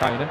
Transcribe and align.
Caio, 0.00 0.18
né? 0.18 0.28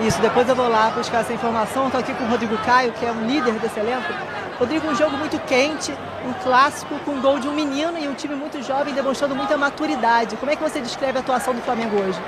Isso, 0.00 0.20
depois 0.20 0.48
eu 0.48 0.56
vou 0.56 0.68
lá 0.68 0.90
buscar 0.90 1.20
essa 1.20 1.32
informação. 1.32 1.86
Estou 1.86 2.00
aqui 2.00 2.12
com 2.12 2.24
o 2.24 2.28
Rodrigo 2.28 2.58
Caio, 2.58 2.92
que 2.92 3.06
é 3.06 3.12
um 3.12 3.26
líder 3.26 3.52
desse 3.54 3.78
elenco. 3.78 4.12
Rodrigo, 4.58 4.88
um 4.88 4.94
jogo 4.94 5.16
muito 5.16 5.38
quente, 5.40 5.92
um 6.26 6.32
clássico 6.42 6.98
com 7.00 7.12
um 7.12 7.20
gol 7.20 7.38
de 7.38 7.46
um 7.46 7.54
menino 7.54 7.96
e 7.98 8.08
um 8.08 8.14
time 8.14 8.34
muito 8.34 8.60
jovem 8.62 8.92
demonstrando 8.92 9.34
muita 9.34 9.56
maturidade. 9.56 10.36
Como 10.36 10.50
é 10.50 10.56
que 10.56 10.62
você 10.62 10.80
descreve 10.80 11.18
a 11.18 11.20
atuação 11.20 11.54
do 11.54 11.62
Flamengo 11.62 11.96
hoje? 11.96 12.18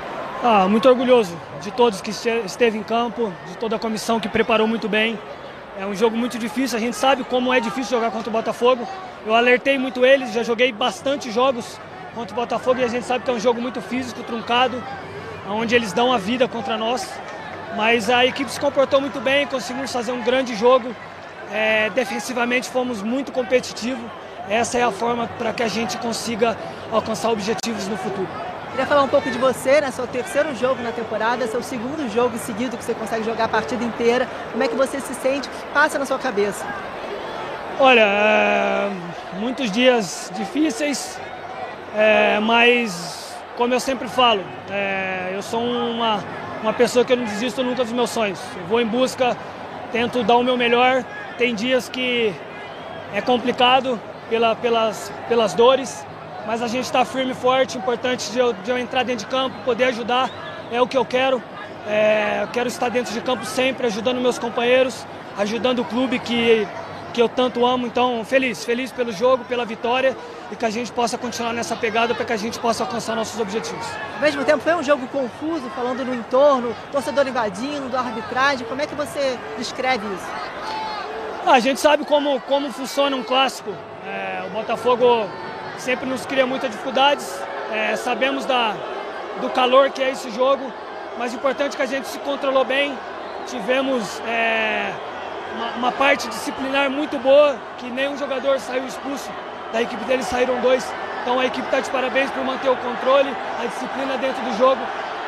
Ah, 0.41 0.67
muito 0.69 0.87
orgulhoso 0.87 1.35
de 1.61 1.69
todos 1.69 1.99
que 1.99 2.11
esteve 2.11 2.77
em 2.77 2.83
campo, 2.83 3.33
de 3.47 3.57
toda 3.57 3.75
a 3.75 3.79
comissão 3.79 4.19
que 4.19 4.29
preparou 4.29 4.67
muito 4.67 4.87
bem. 4.87 5.19
É 5.77 5.85
um 5.85 5.93
jogo 5.93 6.15
muito 6.15 6.37
difícil, 6.39 6.77
a 6.77 6.81
gente 6.81 6.95
sabe 6.95 7.23
como 7.23 7.53
é 7.53 7.59
difícil 7.59 7.97
jogar 7.97 8.11
contra 8.11 8.29
o 8.29 8.33
Botafogo. 8.33 8.87
Eu 9.25 9.35
alertei 9.35 9.77
muito 9.77 10.05
eles, 10.05 10.31
já 10.31 10.43
joguei 10.43 10.71
bastante 10.71 11.29
jogos 11.29 11.79
contra 12.15 12.33
o 12.33 12.35
Botafogo 12.35 12.79
e 12.79 12.83
a 12.83 12.87
gente 12.87 13.05
sabe 13.05 13.23
que 13.25 13.31
é 13.31 13.33
um 13.33 13.39
jogo 13.39 13.61
muito 13.61 13.81
físico, 13.81 14.23
truncado, 14.23 14.81
onde 15.49 15.75
eles 15.75 15.93
dão 15.93 16.11
a 16.13 16.17
vida 16.17 16.47
contra 16.47 16.77
nós. 16.77 17.07
Mas 17.75 18.09
a 18.09 18.25
equipe 18.25 18.49
se 18.51 18.59
comportou 18.59 18.99
muito 18.99 19.19
bem, 19.19 19.45
conseguimos 19.47 19.91
fazer 19.91 20.11
um 20.11 20.21
grande 20.21 20.55
jogo. 20.55 20.95
É, 21.51 21.89
defensivamente 21.91 22.69
fomos 22.69 23.01
muito 23.01 23.31
competitivos. 23.31 24.03
Essa 24.49 24.79
é 24.79 24.83
a 24.83 24.91
forma 24.91 25.27
para 25.37 25.53
que 25.53 25.61
a 25.61 25.67
gente 25.67 25.97
consiga 25.97 26.57
alcançar 26.91 27.29
objetivos 27.29 27.87
no 27.87 27.97
futuro. 27.97 28.27
Queria 28.71 28.85
falar 28.85 29.03
um 29.03 29.07
pouco 29.07 29.29
de 29.29 29.37
você, 29.37 29.81
né? 29.81 29.91
Seu 29.91 30.07
terceiro 30.07 30.55
jogo 30.55 30.81
na 30.81 30.91
temporada, 30.91 31.47
seu 31.47 31.61
segundo 31.61 32.11
jogo 32.13 32.37
seguido 32.37 32.77
que 32.77 32.83
você 32.83 32.93
consegue 32.93 33.23
jogar 33.23 33.45
a 33.45 33.47
partida 33.47 33.83
inteira. 33.83 34.27
Como 34.51 34.63
é 34.63 34.67
que 34.67 34.75
você 34.75 34.99
se 34.99 35.13
sente? 35.15 35.47
O 35.47 35.51
que 35.51 35.65
passa 35.73 35.99
na 35.99 36.05
sua 36.05 36.19
cabeça? 36.19 36.65
Olha, 37.79 38.01
é, 38.01 38.89
muitos 39.39 39.71
dias 39.71 40.31
difíceis, 40.35 41.19
é, 41.95 42.39
mas 42.39 43.18
como 43.59 43.73
eu 43.73 43.79
sempre 43.81 44.07
falo, 44.07 44.41
é, 44.71 45.31
eu 45.33 45.41
sou 45.41 45.61
uma, 45.61 46.23
uma 46.63 46.71
pessoa 46.71 47.03
que 47.03 47.11
eu 47.11 47.17
não 47.17 47.25
desisto 47.25 47.61
nunca 47.61 47.83
dos 47.83 47.91
meus 47.91 48.09
sonhos. 48.09 48.39
Eu 48.55 48.65
vou 48.67 48.79
em 48.79 48.85
busca, 48.85 49.35
tento 49.91 50.23
dar 50.23 50.37
o 50.37 50.43
meu 50.43 50.55
melhor. 50.55 51.03
Tem 51.37 51.53
dias 51.53 51.89
que 51.89 52.33
é 53.13 53.19
complicado 53.19 53.99
pela, 54.29 54.55
pelas, 54.55 55.11
pelas 55.27 55.53
dores, 55.53 56.05
mas 56.47 56.61
a 56.61 56.69
gente 56.69 56.85
está 56.85 57.03
firme 57.03 57.33
e 57.33 57.35
forte. 57.35 57.77
Importante 57.77 58.31
de 58.31 58.39
eu, 58.39 58.53
de 58.53 58.71
eu, 58.71 58.77
entrar 58.77 59.03
dentro 59.03 59.25
de 59.25 59.29
campo, 59.29 59.53
poder 59.65 59.83
ajudar, 59.85 60.29
é 60.71 60.81
o 60.81 60.87
que 60.87 60.97
eu 60.97 61.03
quero. 61.03 61.43
É, 61.85 62.43
eu 62.43 62.47
quero 62.47 62.69
estar 62.69 62.87
dentro 62.87 63.13
de 63.13 63.19
campo 63.19 63.43
sempre, 63.43 63.87
ajudando 63.87 64.21
meus 64.21 64.39
companheiros, 64.39 65.05
ajudando 65.37 65.79
o 65.79 65.85
clube 65.85 66.17
que 66.17 66.65
que 67.13 67.21
eu 67.21 67.29
tanto 67.29 67.65
amo. 67.65 67.87
Então, 67.87 68.23
feliz, 68.23 68.63
feliz 68.63 68.91
pelo 68.91 69.11
jogo, 69.11 69.43
pela 69.45 69.65
vitória 69.65 70.15
e 70.51 70.55
que 70.55 70.65
a 70.65 70.69
gente 70.69 70.91
possa 70.91 71.17
continuar 71.17 71.53
nessa 71.53 71.75
pegada 71.75 72.15
para 72.15 72.25
que 72.25 72.33
a 72.33 72.37
gente 72.37 72.59
possa 72.59 72.83
alcançar 72.83 73.15
nossos 73.15 73.39
objetivos. 73.39 73.85
Ao 74.15 74.21
mesmo 74.21 74.43
tempo, 74.43 74.59
foi 74.59 74.75
um 74.75 74.83
jogo 74.83 75.07
confuso, 75.07 75.69
falando 75.75 76.03
no 76.03 76.13
entorno, 76.13 76.75
torcedor 76.91 77.27
invadindo, 77.27 77.95
arbitragem. 77.95 78.65
Como 78.67 78.81
é 78.81 78.87
que 78.87 78.95
você 78.95 79.37
descreve 79.57 80.05
isso? 80.07 80.27
Ah, 81.45 81.53
a 81.53 81.59
gente 81.59 81.79
sabe 81.79 82.05
como, 82.05 82.39
como 82.41 82.71
funciona 82.71 83.15
um 83.15 83.23
clássico. 83.23 83.71
É, 84.05 84.43
o 84.47 84.49
Botafogo 84.49 85.27
sempre 85.77 86.05
nos 86.07 86.25
cria 86.25 86.45
muitas 86.45 86.69
dificuldades. 86.69 87.39
É, 87.71 87.95
sabemos 87.95 88.45
da, 88.45 88.75
do 89.41 89.49
calor 89.49 89.89
que 89.91 90.01
é 90.01 90.11
esse 90.11 90.29
jogo, 90.31 90.71
mas 91.17 91.33
o 91.33 91.35
importante 91.35 91.73
é 91.73 91.77
que 91.77 91.81
a 91.81 91.85
gente 91.85 92.07
se 92.07 92.19
controlou 92.19 92.65
bem. 92.65 92.97
Tivemos 93.47 94.19
é, 94.27 94.93
uma, 95.55 95.71
uma, 95.71 95.91
parte 95.91 96.27
disciplinar 96.27 96.89
muito 96.89 97.17
boa, 97.19 97.55
que 97.77 97.89
nenhum 97.89 98.17
jogador 98.17 98.59
saiu 98.59 98.85
expulso. 98.85 99.29
Da 99.71 99.81
equipe 99.81 100.03
deles 100.05 100.25
saíram 100.25 100.59
dois. 100.61 100.85
Então 101.21 101.39
a 101.39 101.45
equipe 101.45 101.65
está 101.65 101.79
de 101.79 101.89
parabéns 101.89 102.31
por 102.31 102.43
manter 102.43 102.69
o 102.69 102.75
controle, 102.77 103.35
a 103.61 103.65
disciplina 103.65 104.17
dentro 104.17 104.41
do 104.43 104.57
jogo. 104.57 104.81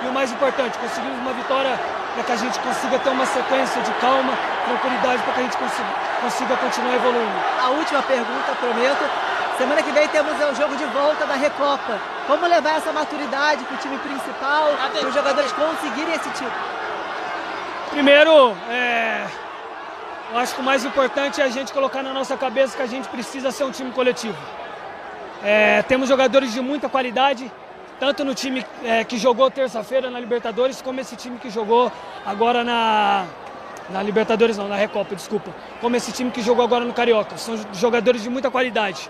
E 0.03 0.07
o 0.07 0.11
mais 0.11 0.31
importante, 0.31 0.77
conseguimos 0.79 1.17
uma 1.19 1.33
vitória 1.33 1.77
para 2.13 2.23
que 2.23 2.31
a 2.31 2.35
gente 2.35 2.59
consiga 2.59 2.99
ter 2.99 3.09
uma 3.09 3.25
sequência 3.25 3.81
de 3.81 3.91
calma, 4.01 4.33
tranquilidade, 4.65 5.21
para 5.23 5.33
que 5.33 5.39
a 5.39 5.43
gente 5.43 5.57
consiga, 5.57 5.89
consiga 6.21 6.57
continuar 6.57 6.95
evoluindo. 6.95 7.39
A 7.61 7.69
última 7.69 8.01
pergunta, 8.01 8.55
prometo. 8.59 9.05
Semana 9.57 9.83
que 9.83 9.91
vem 9.91 10.07
temos 10.07 10.33
o 10.33 10.55
jogo 10.55 10.75
de 10.75 10.85
volta 10.85 11.25
da 11.25 11.35
Recopa. 11.35 11.99
Como 12.25 12.47
levar 12.47 12.77
essa 12.77 12.91
maturidade 12.91 13.63
para 13.65 13.75
o 13.75 13.77
time 13.77 13.97
principal, 13.99 14.71
para 14.91 15.07
os 15.07 15.13
jogadores 15.13 15.51
conseguirem 15.51 16.15
esse 16.15 16.29
título? 16.29 16.51
Primeiro, 17.91 18.57
é, 18.69 19.27
eu 20.31 20.37
acho 20.37 20.55
que 20.55 20.61
o 20.61 20.63
mais 20.63 20.85
importante 20.85 21.41
é 21.41 21.43
a 21.43 21.49
gente 21.49 21.73
colocar 21.73 22.01
na 22.01 22.13
nossa 22.13 22.37
cabeça 22.37 22.77
que 22.77 22.81
a 22.81 22.87
gente 22.87 23.07
precisa 23.09 23.51
ser 23.51 23.65
um 23.65 23.71
time 23.71 23.91
coletivo. 23.91 24.37
É, 25.43 25.81
temos 25.83 26.07
jogadores 26.07 26.53
de 26.53 26.61
muita 26.61 26.87
qualidade, 26.87 27.51
tanto 27.99 28.23
no 28.23 28.33
time 28.33 28.65
é, 28.83 29.03
que 29.03 29.17
jogou 29.17 29.51
terça-feira 29.51 30.09
na 30.09 30.19
Libertadores, 30.19 30.81
como 30.81 31.01
esse 31.01 31.17
time 31.17 31.37
que 31.37 31.49
jogou 31.49 31.91
agora 32.25 32.63
na, 32.63 33.25
na 33.89 34.01
Libertadores, 34.01 34.57
não, 34.57 34.69
na 34.69 34.77
Recopa, 34.77 35.15
desculpa. 35.15 35.51
Como 35.81 35.97
esse 35.97 36.13
time 36.13 36.31
que 36.31 36.41
jogou 36.41 36.63
agora 36.63 36.85
no 36.85 36.93
Carioca. 36.93 37.37
São 37.37 37.59
jogadores 37.73 38.23
de 38.23 38.29
muita 38.29 38.49
qualidade. 38.49 39.09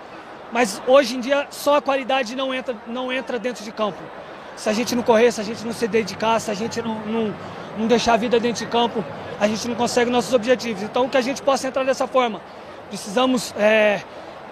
Mas 0.52 0.82
hoje 0.88 1.18
em 1.18 1.20
dia 1.20 1.46
só 1.52 1.76
a 1.76 1.82
qualidade 1.82 2.36
não 2.36 2.52
entra, 2.52 2.76
não 2.88 3.12
entra 3.12 3.38
dentro 3.38 3.64
de 3.64 3.72
campo. 3.72 4.02
Se 4.56 4.68
a 4.70 4.74
gente 4.74 4.96
não 4.96 5.04
correr, 5.04 5.32
se 5.32 5.40
a 5.40 5.44
gente 5.44 5.64
não 5.64 5.72
se 5.72 5.88
dedicar, 5.88 6.40
se 6.40 6.50
a 6.50 6.54
gente 6.56 6.82
não, 6.82 6.96
não, 7.06 7.36
não 7.78 7.88
deixar 7.88 8.14
a 8.14 8.18
vida 8.18 8.40
dentro 8.40 8.66
de 8.66 8.72
campo, 8.72 9.04
a 9.42 9.48
gente 9.48 9.68
não 9.68 9.74
consegue 9.74 10.12
nossos 10.12 10.32
objetivos. 10.34 10.84
Então, 10.84 11.10
que 11.10 11.18
a 11.18 11.22
gente 11.22 11.42
possa 11.42 11.68
entrar 11.68 11.84
dessa 11.84 12.06
forma. 12.06 12.40
Precisamos 12.90 13.56
é, 13.58 14.00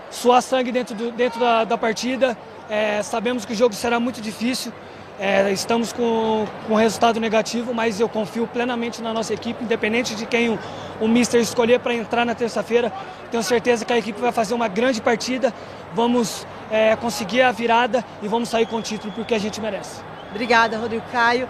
suar 0.09 0.41
sangue 0.41 0.71
dentro, 0.71 0.95
do, 0.95 1.11
dentro 1.11 1.39
da, 1.39 1.63
da 1.63 1.77
partida. 1.77 2.35
É, 2.67 3.03
sabemos 3.03 3.45
que 3.45 3.53
o 3.53 3.55
jogo 3.55 3.75
será 3.75 3.99
muito 3.99 4.19
difícil. 4.19 4.73
É, 5.19 5.51
estamos 5.51 5.93
com, 5.93 6.47
com 6.67 6.73
resultado 6.73 7.19
negativo, 7.19 7.71
mas 7.71 7.99
eu 7.99 8.09
confio 8.09 8.47
plenamente 8.47 8.99
na 8.99 9.13
nossa 9.13 9.31
equipe, 9.31 9.63
independente 9.63 10.15
de 10.15 10.25
quem 10.25 10.49
o, 10.49 10.57
o 10.99 11.07
Mister 11.07 11.39
escolher 11.39 11.79
para 11.81 11.93
entrar 11.93 12.25
na 12.25 12.33
terça-feira. 12.33 12.91
Tenho 13.29 13.43
certeza 13.43 13.85
que 13.85 13.93
a 13.93 13.97
equipe 13.97 14.19
vai 14.19 14.31
fazer 14.31 14.55
uma 14.55 14.67
grande 14.67 15.01
partida. 15.03 15.53
Vamos 15.93 16.47
é, 16.71 16.95
conseguir 16.95 17.43
a 17.43 17.51
virada 17.51 18.03
e 18.23 18.27
vamos 18.27 18.49
sair 18.49 18.65
com 18.65 18.77
o 18.77 18.81
título 18.81 19.13
porque 19.13 19.35
a 19.35 19.39
gente 19.39 19.61
merece. 19.61 20.01
Obrigada, 20.31 20.79
Rodrigo 20.79 21.05
Caio. 21.11 21.47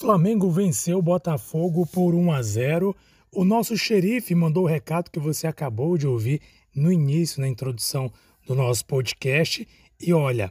Flamengo 0.00 0.50
venceu 0.50 0.96
o 0.96 1.02
Botafogo 1.02 1.84
por 1.84 2.14
1 2.14 2.32
a 2.32 2.40
0. 2.40 2.96
O 3.30 3.44
nosso 3.44 3.76
xerife 3.76 4.34
mandou 4.34 4.64
o 4.64 4.66
recado 4.66 5.10
que 5.10 5.20
você 5.20 5.46
acabou 5.46 5.98
de 5.98 6.06
ouvir 6.06 6.40
no 6.74 6.90
início, 6.90 7.38
na 7.38 7.46
introdução 7.46 8.10
do 8.46 8.54
nosso 8.54 8.86
podcast. 8.86 9.68
E 10.00 10.14
olha, 10.14 10.50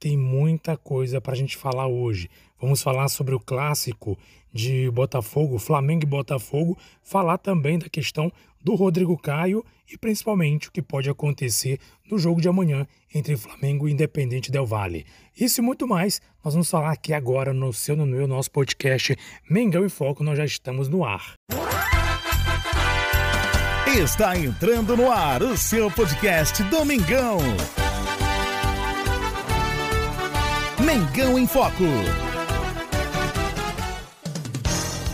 tem 0.00 0.18
muita 0.18 0.76
coisa 0.76 1.20
para 1.20 1.34
a 1.34 1.36
gente 1.36 1.56
falar 1.56 1.86
hoje. 1.86 2.28
Vamos 2.60 2.82
falar 2.82 3.06
sobre 3.06 3.32
o 3.32 3.38
clássico 3.38 4.18
de 4.52 4.90
Botafogo, 4.90 5.56
Flamengo 5.56 6.02
e 6.02 6.06
Botafogo, 6.06 6.76
falar 7.00 7.38
também 7.38 7.78
da 7.78 7.88
questão 7.88 8.32
do 8.60 8.74
Rodrigo 8.74 9.16
Caio 9.16 9.64
e 9.90 9.98
principalmente 9.98 10.68
o 10.68 10.72
que 10.72 10.82
pode 10.82 11.10
acontecer 11.10 11.78
no 12.10 12.18
jogo 12.18 12.40
de 12.40 12.48
amanhã 12.48 12.86
entre 13.14 13.36
Flamengo 13.36 13.88
e 13.88 13.92
Independente 13.92 14.50
Del 14.50 14.66
Vale. 14.66 15.04
Isso 15.38 15.60
e 15.60 15.64
muito 15.64 15.86
mais, 15.86 16.20
nós 16.44 16.54
vamos 16.54 16.70
falar 16.70 16.92
aqui 16.92 17.12
agora 17.12 17.52
no 17.52 17.72
seu, 17.72 17.96
no 17.96 18.06
meu, 18.06 18.26
nosso 18.26 18.50
podcast 18.50 19.16
Mengão 19.48 19.84
em 19.84 19.88
Foco, 19.88 20.22
nós 20.22 20.38
já 20.38 20.44
estamos 20.44 20.88
no 20.88 21.04
ar. 21.04 21.34
Está 23.86 24.36
entrando 24.38 24.96
no 24.96 25.10
ar 25.10 25.42
o 25.42 25.56
seu 25.56 25.90
podcast 25.90 26.62
Domingão. 26.64 27.38
Mengão 30.78 31.38
em 31.38 31.46
Foco. 31.46 31.84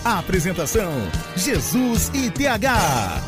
Apresentação: 0.04 0.92
Jesus 1.36 2.10
e 2.14 2.30
TH. 2.30 3.25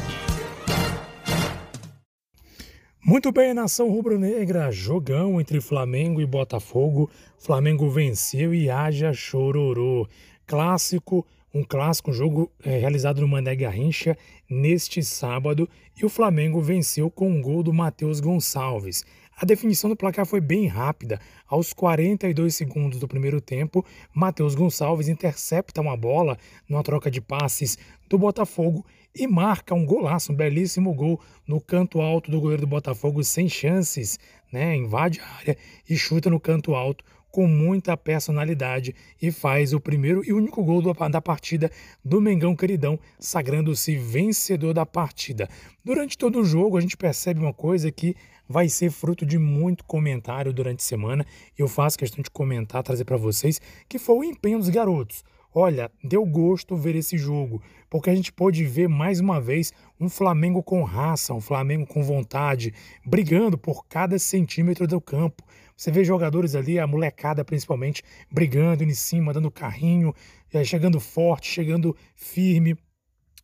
Muito 3.08 3.32
bem, 3.32 3.54
nação 3.54 3.88
rubro-negra, 3.88 4.70
jogão 4.70 5.40
entre 5.40 5.62
Flamengo 5.62 6.20
e 6.20 6.26
Botafogo. 6.26 7.10
Flamengo 7.38 7.88
venceu 7.88 8.54
e 8.54 8.68
haja 8.68 9.14
chororô. 9.14 10.06
Clássico, 10.46 11.26
um 11.54 11.64
clássico, 11.64 12.10
um 12.10 12.12
jogo 12.12 12.52
é, 12.62 12.76
realizado 12.76 13.22
no 13.22 13.26
Mané 13.26 13.56
Garrincha 13.56 14.14
neste 14.46 15.02
sábado 15.02 15.66
e 15.96 16.04
o 16.04 16.10
Flamengo 16.10 16.60
venceu 16.60 17.10
com 17.10 17.30
um 17.30 17.40
gol 17.40 17.62
do 17.62 17.72
Matheus 17.72 18.20
Gonçalves. 18.20 19.06
A 19.40 19.46
definição 19.46 19.88
do 19.88 19.96
placar 19.96 20.26
foi 20.26 20.42
bem 20.42 20.66
rápida. 20.66 21.18
Aos 21.48 21.72
42 21.72 22.54
segundos 22.54 23.00
do 23.00 23.08
primeiro 23.08 23.40
tempo, 23.40 23.86
Matheus 24.12 24.54
Gonçalves 24.54 25.08
intercepta 25.08 25.80
uma 25.80 25.96
bola 25.96 26.36
numa 26.68 26.82
troca 26.82 27.10
de 27.10 27.22
passes 27.22 27.78
do 28.06 28.18
Botafogo 28.18 28.84
e 29.14 29.26
marca 29.26 29.74
um 29.74 29.84
golaço, 29.84 30.32
um 30.32 30.36
belíssimo 30.36 30.94
gol 30.94 31.20
no 31.46 31.60
canto 31.60 32.00
alto 32.00 32.30
do 32.30 32.40
goleiro 32.40 32.62
do 32.62 32.68
Botafogo, 32.68 33.22
sem 33.24 33.48
chances, 33.48 34.18
né? 34.52 34.76
Invade 34.76 35.20
a 35.20 35.36
área 35.36 35.56
e 35.88 35.96
chuta 35.96 36.30
no 36.30 36.38
canto 36.40 36.74
alto 36.74 37.04
com 37.30 37.46
muita 37.46 37.96
personalidade 37.96 38.94
e 39.20 39.30
faz 39.30 39.72
o 39.72 39.80
primeiro 39.80 40.24
e 40.24 40.32
único 40.32 40.64
gol 40.64 40.82
da 40.82 41.20
partida 41.20 41.70
do 42.04 42.20
Mengão 42.20 42.56
Queridão, 42.56 42.98
sagrando-se 43.18 43.96
vencedor 43.96 44.72
da 44.72 44.86
partida. 44.86 45.48
Durante 45.84 46.16
todo 46.16 46.40
o 46.40 46.44
jogo, 46.44 46.76
a 46.76 46.80
gente 46.80 46.96
percebe 46.96 47.40
uma 47.40 47.52
coisa 47.52 47.92
que 47.92 48.16
vai 48.48 48.68
ser 48.68 48.90
fruto 48.90 49.26
de 49.26 49.38
muito 49.38 49.84
comentário 49.84 50.52
durante 50.52 50.80
a 50.80 50.84
semana. 50.84 51.26
Eu 51.56 51.68
faço 51.68 51.98
questão 51.98 52.22
de 52.22 52.30
comentar, 52.30 52.82
trazer 52.82 53.04
para 53.04 53.16
vocês, 53.16 53.60
que 53.88 53.98
foi 53.98 54.16
o 54.16 54.24
empenho 54.24 54.58
dos 54.58 54.70
garotos. 54.70 55.22
Olha, 55.54 55.90
deu 56.04 56.26
gosto 56.26 56.76
ver 56.76 56.94
esse 56.94 57.16
jogo, 57.16 57.62
porque 57.88 58.10
a 58.10 58.14
gente 58.14 58.30
pôde 58.30 58.64
ver 58.64 58.86
mais 58.86 59.18
uma 59.18 59.40
vez 59.40 59.72
um 59.98 60.08
Flamengo 60.08 60.62
com 60.62 60.82
raça, 60.82 61.32
um 61.32 61.40
Flamengo 61.40 61.86
com 61.86 62.02
vontade, 62.02 62.74
brigando 63.04 63.56
por 63.56 63.86
cada 63.86 64.18
centímetro 64.18 64.86
do 64.86 65.00
campo. 65.00 65.42
Você 65.74 65.90
vê 65.90 66.04
jogadores 66.04 66.54
ali, 66.54 66.78
a 66.78 66.86
molecada 66.86 67.44
principalmente, 67.44 68.02
brigando 68.30 68.84
em 68.84 68.92
cima, 68.92 69.32
dando 69.32 69.50
carrinho, 69.50 70.14
eh, 70.52 70.64
chegando 70.64 71.00
forte, 71.00 71.46
chegando 71.48 71.96
firme, 72.14 72.76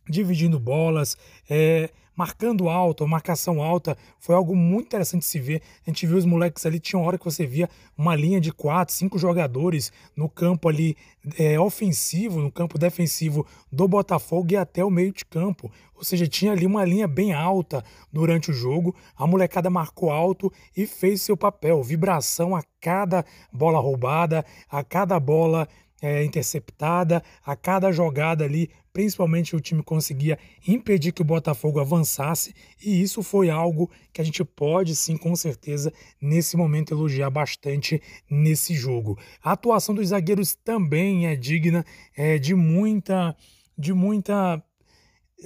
dividindo 0.06 0.60
bolas, 0.60 1.16
é, 1.48 1.88
marcando 2.16 2.68
alto, 2.68 3.06
marcação 3.06 3.62
alta, 3.62 3.96
foi 4.18 4.34
algo 4.34 4.54
muito 4.54 4.86
interessante 4.86 5.24
se 5.24 5.38
ver. 5.38 5.62
A 5.86 5.90
gente 5.90 6.06
viu 6.06 6.16
os 6.16 6.24
moleques 6.24 6.64
ali, 6.64 6.78
tinha 6.78 6.98
uma 6.98 7.06
hora 7.06 7.18
que 7.18 7.24
você 7.24 7.46
via 7.46 7.68
uma 7.96 8.14
linha 8.14 8.40
de 8.40 8.52
quatro, 8.52 8.94
cinco 8.94 9.18
jogadores 9.18 9.92
no 10.16 10.28
campo 10.28 10.68
ali 10.68 10.96
é, 11.38 11.58
ofensivo, 11.58 12.40
no 12.40 12.50
campo 12.50 12.78
defensivo 12.78 13.46
do 13.70 13.88
Botafogo 13.88 14.52
e 14.52 14.56
até 14.56 14.84
o 14.84 14.90
meio 14.90 15.12
de 15.12 15.24
campo. 15.24 15.70
Ou 15.96 16.04
seja, 16.04 16.26
tinha 16.26 16.52
ali 16.52 16.66
uma 16.66 16.84
linha 16.84 17.06
bem 17.06 17.32
alta 17.32 17.84
durante 18.12 18.50
o 18.50 18.54
jogo. 18.54 18.94
A 19.16 19.26
molecada 19.26 19.70
marcou 19.70 20.10
alto 20.10 20.52
e 20.76 20.86
fez 20.86 21.22
seu 21.22 21.36
papel. 21.36 21.82
Vibração 21.82 22.54
a 22.54 22.62
cada 22.80 23.24
bola 23.52 23.78
roubada, 23.78 24.44
a 24.70 24.84
cada 24.84 25.18
bola 25.18 25.66
é, 26.02 26.24
interceptada, 26.24 27.22
a 27.44 27.56
cada 27.56 27.90
jogada 27.90 28.44
ali, 28.44 28.70
principalmente 28.92 29.56
o 29.56 29.60
time 29.60 29.82
conseguia 29.82 30.38
impedir 30.66 31.12
que 31.12 31.22
o 31.22 31.24
Botafogo 31.24 31.80
avançasse, 31.80 32.54
e 32.84 33.02
isso 33.02 33.22
foi 33.22 33.50
algo 33.50 33.90
que 34.12 34.20
a 34.20 34.24
gente 34.24 34.44
pode 34.44 34.94
sim, 34.94 35.16
com 35.16 35.34
certeza, 35.34 35.92
nesse 36.20 36.56
momento 36.56 36.94
elogiar 36.94 37.30
bastante 37.30 38.00
nesse 38.30 38.74
jogo. 38.74 39.18
A 39.42 39.52
atuação 39.52 39.94
dos 39.94 40.08
zagueiros 40.08 40.54
também 40.54 41.26
é 41.26 41.34
digna 41.34 41.84
é, 42.16 42.38
de 42.38 42.54
muita. 42.54 43.36
de 43.76 43.92
muita. 43.92 44.62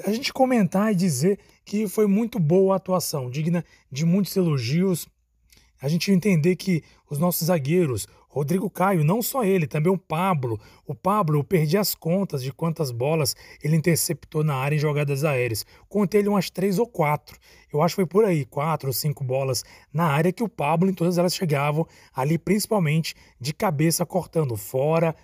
A 0.05 0.13
gente 0.13 0.33
comentar 0.33 0.93
e 0.93 0.95
dizer 0.95 1.39
que 1.65 1.89
foi 1.89 2.07
muito 2.07 2.39
boa 2.39 2.75
a 2.75 2.77
atuação, 2.77 3.31
digna 3.31 3.65
de 3.91 4.05
muitos 4.05 4.37
elogios. 4.37 5.09
A 5.81 5.89
gente 5.89 6.11
entender 6.11 6.57
que 6.57 6.83
os 7.09 7.19
nossos 7.19 7.47
zagueiros, 7.47 8.07
Rodrigo 8.39 8.71
Caio, 8.71 9.03
não 9.03 9.21
só 9.21 9.43
ele, 9.43 9.67
também 9.67 9.93
o 9.93 9.99
Pablo. 9.99 10.61
O 10.87 10.95
Pablo, 10.95 11.41
eu 11.41 11.43
perdi 11.43 11.77
as 11.77 11.93
contas 11.93 12.41
de 12.41 12.53
quantas 12.53 12.93
bolas 12.93 13.35
ele 13.61 13.75
interceptou 13.75 14.45
na 14.45 14.55
área 14.55 14.77
em 14.77 14.79
jogadas 14.79 15.25
aéreas. 15.25 15.67
Contei 15.89 16.21
ele 16.21 16.29
umas 16.29 16.49
três 16.49 16.79
ou 16.79 16.87
quatro. 16.87 17.37
Eu 17.73 17.83
acho 17.83 17.97
que 17.97 18.03
foi 18.03 18.07
por 18.07 18.25
aí, 18.25 18.45
quatro 18.45 18.91
ou 18.91 18.93
cinco 18.93 19.25
bolas 19.25 19.65
na 19.93 20.05
área 20.05 20.33
que 20.33 20.45
o 20.45 20.49
Pablo, 20.49 20.89
em 20.89 20.95
todas 20.95 21.19
elas 21.19 21.35
chegavam 21.35 21.85
ali, 22.15 22.39
principalmente 22.39 23.17
de 23.41 23.53
cabeça 23.53 24.07
cortando 24.07 24.57
fora. 24.57 25.17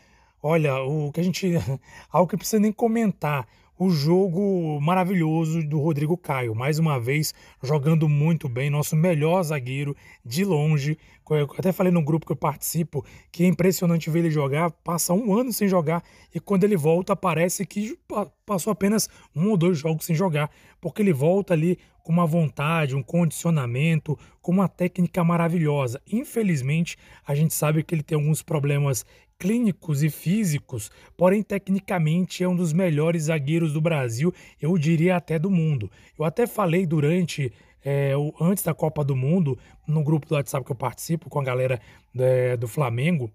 Olha, 0.43 0.83
o 0.83 1.13
que 1.13 1.21
a 1.21 1.25
gente. 1.25 1.53
algo 2.11 2.29
que 2.29 2.37
precisa 2.37 2.59
nem 2.59 2.73
comentar 2.73 3.47
o 3.79 3.91
jogo 3.91 4.81
maravilhoso 4.81 5.63
do 5.63 5.81
Rodrigo 5.81 6.17
Caio, 6.17 6.55
mais 6.55 6.79
uma 6.79 7.01
vez 7.01 7.35
jogando 7.63 8.09
muito 8.09 8.49
bem, 8.49 8.71
nosso 8.71 8.95
melhor 8.95 9.43
zagueiro 9.43 9.97
de 10.25 10.45
longe. 10.45 10.97
Eu 11.29 11.51
até 11.59 11.73
falei 11.73 11.91
no 11.91 12.05
grupo 12.05 12.27
que 12.27 12.33
eu 12.33 12.37
participo 12.37 13.05
que 13.33 13.45
é 13.45 13.47
impressionante 13.47 14.11
ver 14.11 14.21
ele 14.21 14.31
jogar, 14.31 14.71
passa 14.71 15.13
um 15.13 15.37
ano 15.37 15.53
sem 15.53 15.67
jogar 15.67 16.05
e 16.33 16.39
quando 16.39 16.65
ele 16.65 16.77
volta 16.77 17.17
parece 17.17 17.67
que 17.67 17.99
passou 18.47 18.71
apenas 18.71 19.09
um 19.35 19.51
ou 19.51 19.57
dois 19.57 19.79
jogos 19.79 20.05
sem 20.05 20.15
jogar, 20.15 20.51
porque 20.81 21.03
ele 21.03 21.13
volta 21.13 21.55
ali 21.55 21.79
com 22.05 22.13
uma 22.13 22.27
vontade, 22.27 22.95
um 22.95 23.03
condicionamento, 23.03 24.17
com 24.43 24.53
uma 24.53 24.69
técnica 24.69 25.25
maravilhosa. 25.25 26.01
Infelizmente, 26.07 26.99
a 27.27 27.35
gente 27.35 27.55
sabe 27.55 27.83
que 27.83 27.95
ele 27.95 28.03
tem 28.03 28.15
alguns 28.15 28.43
problemas 28.43 29.07
clínicos 29.45 30.03
e 30.03 30.09
físicos, 30.09 30.91
porém 31.19 31.43
tecnicamente 31.43 32.43
é 32.43 32.49
um 32.49 32.57
dos 32.57 32.73
melhores 32.73 33.25
zagueiros 33.25 33.75
do 33.75 33.81
Brasil, 33.81 34.33
eu 34.59 34.79
diria 34.79 35.17
até 35.17 35.39
do 35.39 35.51
mundo. 35.51 35.91
Eu 36.19 36.25
até 36.25 36.47
falei 36.47 36.87
durante 36.87 37.53
é, 37.85 38.15
antes 38.41 38.65
da 38.65 38.73
Copa 38.73 39.05
do 39.05 39.15
Mundo, 39.15 39.59
no 39.87 40.03
grupo 40.03 40.27
do 40.27 40.35
WhatsApp 40.35 40.65
que 40.65 40.73
eu 40.73 40.77
participo 40.77 41.29
com 41.29 41.39
a 41.39 41.45
galera 41.45 41.79
é, 42.19 42.57
do 42.57 42.67
Flamengo, 42.67 43.31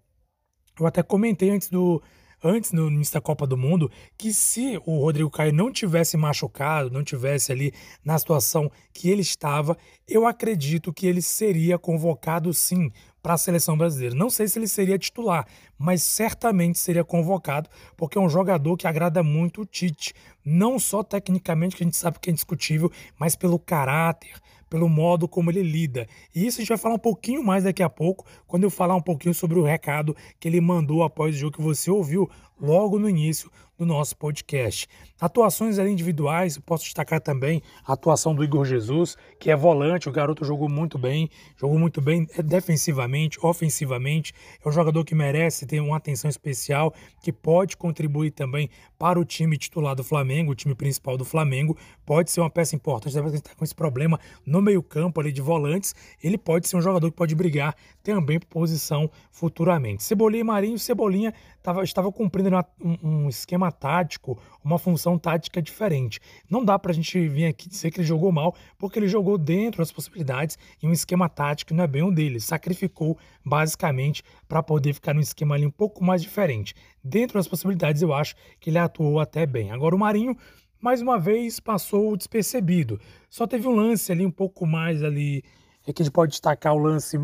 eu 0.80 0.88
até 0.88 1.04
comentei 1.04 1.52
antes 1.52 1.70
do, 1.70 2.02
antes 2.44 2.72
no 2.72 2.88
início 2.88 3.14
da 3.14 3.22
Copa 3.22 3.46
do 3.46 3.58
Mundo 3.58 3.92
que 4.18 4.34
se 4.34 4.82
o 4.86 5.00
Rodrigo 5.00 5.30
Caio 5.30 5.54
não 5.54 5.72
tivesse 5.72 6.18
machucado, 6.18 6.90
não 6.90 7.04
tivesse 7.04 7.52
ali 7.52 7.74
na 8.04 8.18
situação 8.18 8.72
que 8.94 9.10
ele 9.10 9.22
estava, 9.22 9.78
eu 10.08 10.26
acredito 10.26 10.94
que 10.94 11.08
ele 11.08 11.22
seria 11.22 11.78
convocado 11.78 12.54
sim 12.54 12.92
para 13.22 13.34
a 13.34 13.38
seleção 13.38 13.78
brasileira. 13.78 14.16
Não 14.16 14.30
sei 14.30 14.48
se 14.48 14.58
ele 14.58 14.68
seria 14.68 14.98
titular, 14.98 15.46
mas 15.78 16.04
certamente 16.04 16.80
seria 16.80 17.04
convocado, 17.04 17.70
porque 17.98 18.18
é 18.18 18.22
um 18.22 18.30
jogador 18.30 18.78
que 18.78 18.88
agrada 18.88 19.22
muito 19.22 19.62
o 19.62 19.66
Tite. 19.66 20.14
Não 20.44 20.80
só 20.80 21.04
tecnicamente, 21.04 21.76
que 21.76 21.84
a 21.84 21.86
gente 21.86 21.98
sabe 21.98 22.20
que 22.20 22.30
é 22.30 22.32
indiscutível, 22.32 22.92
mas 23.18 23.36
pelo 23.36 23.60
caráter, 23.60 24.34
pelo 24.70 24.88
modo 24.88 25.28
como 25.28 25.50
ele 25.50 25.64
lida. 25.64 26.08
E 26.36 26.46
isso 26.46 26.60
a 26.60 26.62
gente 26.62 26.70
vai 26.70 26.78
falar 26.78 26.96
um 26.96 27.00
pouquinho 27.00 27.44
mais 27.44 27.64
daqui 27.64 27.84
a 27.84 27.90
pouco, 27.90 28.26
quando 28.48 28.64
eu 28.64 28.70
falar 28.70 28.96
um 28.96 29.02
pouquinho 29.02 29.34
sobre 29.34 29.58
o 29.58 29.64
recado 29.64 30.16
que 30.40 30.48
ele 30.48 30.62
mandou 30.62 31.04
após 31.04 31.36
o 31.36 31.38
jogo 31.38 31.58
que 31.58 31.62
você 31.62 31.90
ouviu 31.90 32.30
logo 32.60 33.00
no 33.00 33.10
início 33.10 33.50
do 33.80 33.86
nosso 33.86 34.16
podcast. 34.18 34.88
Atuações 35.20 35.80
ali 35.80 35.90
individuais, 35.90 36.58
posso 36.58 36.84
destacar 36.84 37.22
também 37.22 37.62
a 37.86 37.94
atuação 37.94 38.36
do 38.36 38.44
Igor 38.44 38.66
Jesus, 38.66 39.16
que 39.40 39.50
é 39.50 39.56
volante, 39.56 40.10
o 40.10 40.12
garoto 40.12 40.44
jogou 40.44 40.68
muito 40.68 40.98
bem, 40.98 41.30
jogou 41.58 41.80
muito 41.80 42.02
bem 42.02 42.28
é, 42.38 42.44
defensivamente, 42.44 43.40
ofensivamente, 43.42 44.34
é 44.64 44.68
um 44.68 44.72
jogador 44.72 45.06
que 45.06 45.16
merece 45.16 45.66
ter 45.66 45.80
uma 45.80 45.96
atenção 45.96 46.30
especial, 46.30 46.94
que 47.24 47.32
pode 47.32 47.78
contribuir 47.78 48.32
também 48.32 48.70
para 48.98 49.18
o 49.18 49.24
time 49.24 49.58
titular 49.58 49.96
do 49.96 50.04
Flamengo, 50.04 50.52
o 50.52 50.56
time 50.56 50.76
principal 50.76 51.18
do 51.18 51.24
Flamengo, 51.24 51.78
pode 52.06 52.32
ser 52.32 52.42
uma 52.42 52.50
peça 52.50 52.76
importante, 52.76 53.14
deve 53.14 53.30
estar 53.38 53.56
com 53.56 53.64
esse 53.64 53.76
problema 53.76 54.20
no 54.46 54.62
meio 54.62 54.84
campo 54.84 55.22
ali 55.22 55.32
de 55.32 55.42
volantes, 55.42 55.96
ele 56.22 56.38
pode 56.38 56.68
ser 56.68 56.76
um 56.76 56.82
jogador 56.82 57.10
que 57.10 57.16
pode 57.16 57.34
brigar 57.34 57.74
também 58.04 58.40
por 58.40 58.48
posição 58.48 59.10
futuramente. 59.32 60.04
Cebolinha 60.04 60.42
e 60.42 60.44
Marinho, 60.44 60.80
Cebolinha 60.80 61.34
tava, 61.62 61.84
estava 61.84 62.12
cumprindo 62.12 62.50
uma, 62.50 62.66
um, 62.82 62.98
um, 63.04 63.30
esquema 63.30 63.72
tático, 63.72 64.40
uma 64.64 64.78
função 64.78 65.18
tática 65.18 65.62
diferente. 65.62 66.20
Não 66.50 66.64
dá 66.64 66.78
para 66.78 66.92
a 66.92 66.96
gente 66.96 67.28
vir 67.28 67.46
aqui 67.46 67.68
dizer 67.70 67.92
que 67.92 68.00
ele 68.00 68.08
jogou 68.08 68.32
mal, 68.32 68.56
porque 68.78 69.00
ele 69.00 69.08
jogou 69.08 69.38
dentro 69.38 69.80
das 69.80 69.92
possibilidades 69.92 70.58
e 70.82 70.88
um 70.88 70.92
esquema 70.92 71.30
tático 71.30 71.74
não 71.74 71.84
é 71.84 71.88
bem 71.88 72.04
um 72.04 72.14
deles. 72.14 72.46
Sacrificou 72.46 73.18
basicamente 73.46 74.24
para 74.48 74.64
poder 74.64 74.94
ficar 74.94 75.14
num 75.14 75.22
esquema 75.22 75.56
ali 75.56 75.66
um 75.66 75.72
pouco 75.72 76.04
mais 76.04 76.22
diferente. 76.22 76.74
Dentro 77.04 77.38
das 77.38 77.48
possibilidades, 77.48 78.02
eu 78.02 78.14
acho 78.14 78.36
que 78.60 78.70
ele 78.70 78.78
atuou 78.78 79.20
até 79.20 79.46
bem. 79.46 79.72
Agora 79.72 79.96
o 79.96 80.00
Marinho 80.00 80.36
mais 80.80 81.02
uma 81.02 81.20
vez 81.20 81.60
passou 81.60 82.16
despercebido. 82.16 83.00
Só 83.30 83.46
teve 83.46 83.68
um 83.68 83.76
lance 83.76 84.12
ali 84.12 84.26
um 84.26 84.32
pouco 84.32 84.66
mais 84.66 85.04
ali, 85.04 85.44
é 85.86 85.92
que 85.92 86.02
a 86.02 86.06
gente 86.06 86.14
pode 86.14 86.32
destacar 86.32 86.74
o 86.74 86.78
lance 86.78 87.20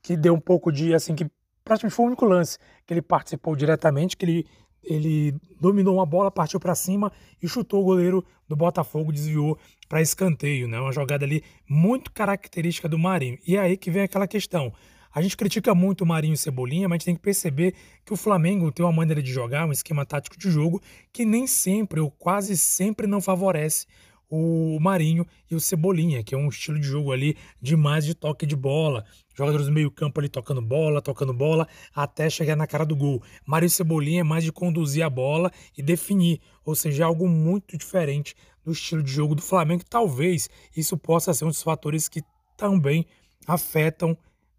que 0.00 0.16
deu 0.16 0.34
um 0.34 0.40
pouco 0.40 0.72
de 0.72 0.94
assim 0.94 1.14
que 1.14 1.30
praticamente 1.64 1.94
foi 1.94 2.04
o 2.04 2.08
único 2.08 2.24
lance 2.24 2.58
que 2.86 2.94
ele 2.94 3.02
participou 3.02 3.54
diretamente, 3.56 4.16
que 4.16 4.24
ele, 4.24 4.46
ele 4.82 5.34
dominou 5.60 5.96
uma 5.96 6.06
bola, 6.06 6.30
partiu 6.30 6.58
para 6.58 6.74
cima 6.74 7.12
e 7.42 7.48
chutou 7.48 7.82
o 7.82 7.84
goleiro 7.84 8.24
do 8.48 8.56
Botafogo, 8.56 9.12
desviou 9.12 9.58
para 9.88 10.02
escanteio, 10.02 10.68
né? 10.68 10.80
Uma 10.80 10.92
jogada 10.92 11.24
ali 11.24 11.42
muito 11.68 12.10
característica 12.12 12.88
do 12.88 12.98
Marinho. 12.98 13.38
E 13.46 13.56
é 13.56 13.60
aí 13.60 13.76
que 13.76 13.90
vem 13.90 14.02
aquela 14.02 14.26
questão. 14.26 14.72
A 15.14 15.20
gente 15.20 15.36
critica 15.36 15.74
muito 15.74 16.04
o 16.04 16.06
Marinho 16.06 16.32
e 16.32 16.38
Cebolinha, 16.38 16.88
mas 16.88 16.96
a 16.96 16.98
gente 16.98 17.04
tem 17.04 17.14
que 17.14 17.20
perceber 17.20 17.74
que 18.04 18.14
o 18.14 18.16
Flamengo 18.16 18.72
tem 18.72 18.84
uma 18.84 18.92
maneira 18.92 19.22
de 19.22 19.30
jogar, 19.30 19.66
um 19.66 19.72
esquema 19.72 20.06
tático 20.06 20.38
de 20.38 20.50
jogo 20.50 20.80
que 21.12 21.26
nem 21.26 21.46
sempre 21.46 22.00
ou 22.00 22.10
quase 22.10 22.56
sempre 22.56 23.06
não 23.06 23.20
favorece 23.20 23.86
o 24.34 24.80
Marinho 24.80 25.26
e 25.50 25.54
o 25.54 25.60
Cebolinha, 25.60 26.24
que 26.24 26.34
é 26.34 26.38
um 26.38 26.48
estilo 26.48 26.80
de 26.80 26.86
jogo 26.86 27.12
ali 27.12 27.36
de 27.60 27.76
mais 27.76 28.02
de 28.02 28.14
toque 28.14 28.46
de 28.46 28.56
bola. 28.56 29.04
Jogadores 29.34 29.66
do 29.66 29.72
meio 29.72 29.90
campo 29.90 30.18
ali 30.18 30.28
tocando 30.30 30.62
bola, 30.62 31.02
tocando 31.02 31.34
bola, 31.34 31.68
até 31.94 32.30
chegar 32.30 32.56
na 32.56 32.66
cara 32.66 32.86
do 32.86 32.96
gol. 32.96 33.22
Marinho 33.44 33.66
e 33.66 33.70
Cebolinha 33.70 34.20
é 34.20 34.24
mais 34.24 34.42
de 34.42 34.50
conduzir 34.50 35.04
a 35.04 35.10
bola 35.10 35.52
e 35.76 35.82
definir, 35.82 36.40
ou 36.64 36.74
seja, 36.74 37.02
é 37.02 37.06
algo 37.06 37.28
muito 37.28 37.76
diferente 37.76 38.34
do 38.64 38.72
estilo 38.72 39.02
de 39.02 39.12
jogo 39.12 39.34
do 39.34 39.42
Flamengo. 39.42 39.84
Talvez 39.84 40.48
isso 40.74 40.96
possa 40.96 41.34
ser 41.34 41.44
um 41.44 41.48
dos 41.48 41.62
fatores 41.62 42.08
que 42.08 42.22
também 42.56 43.04
afetam 43.46 44.16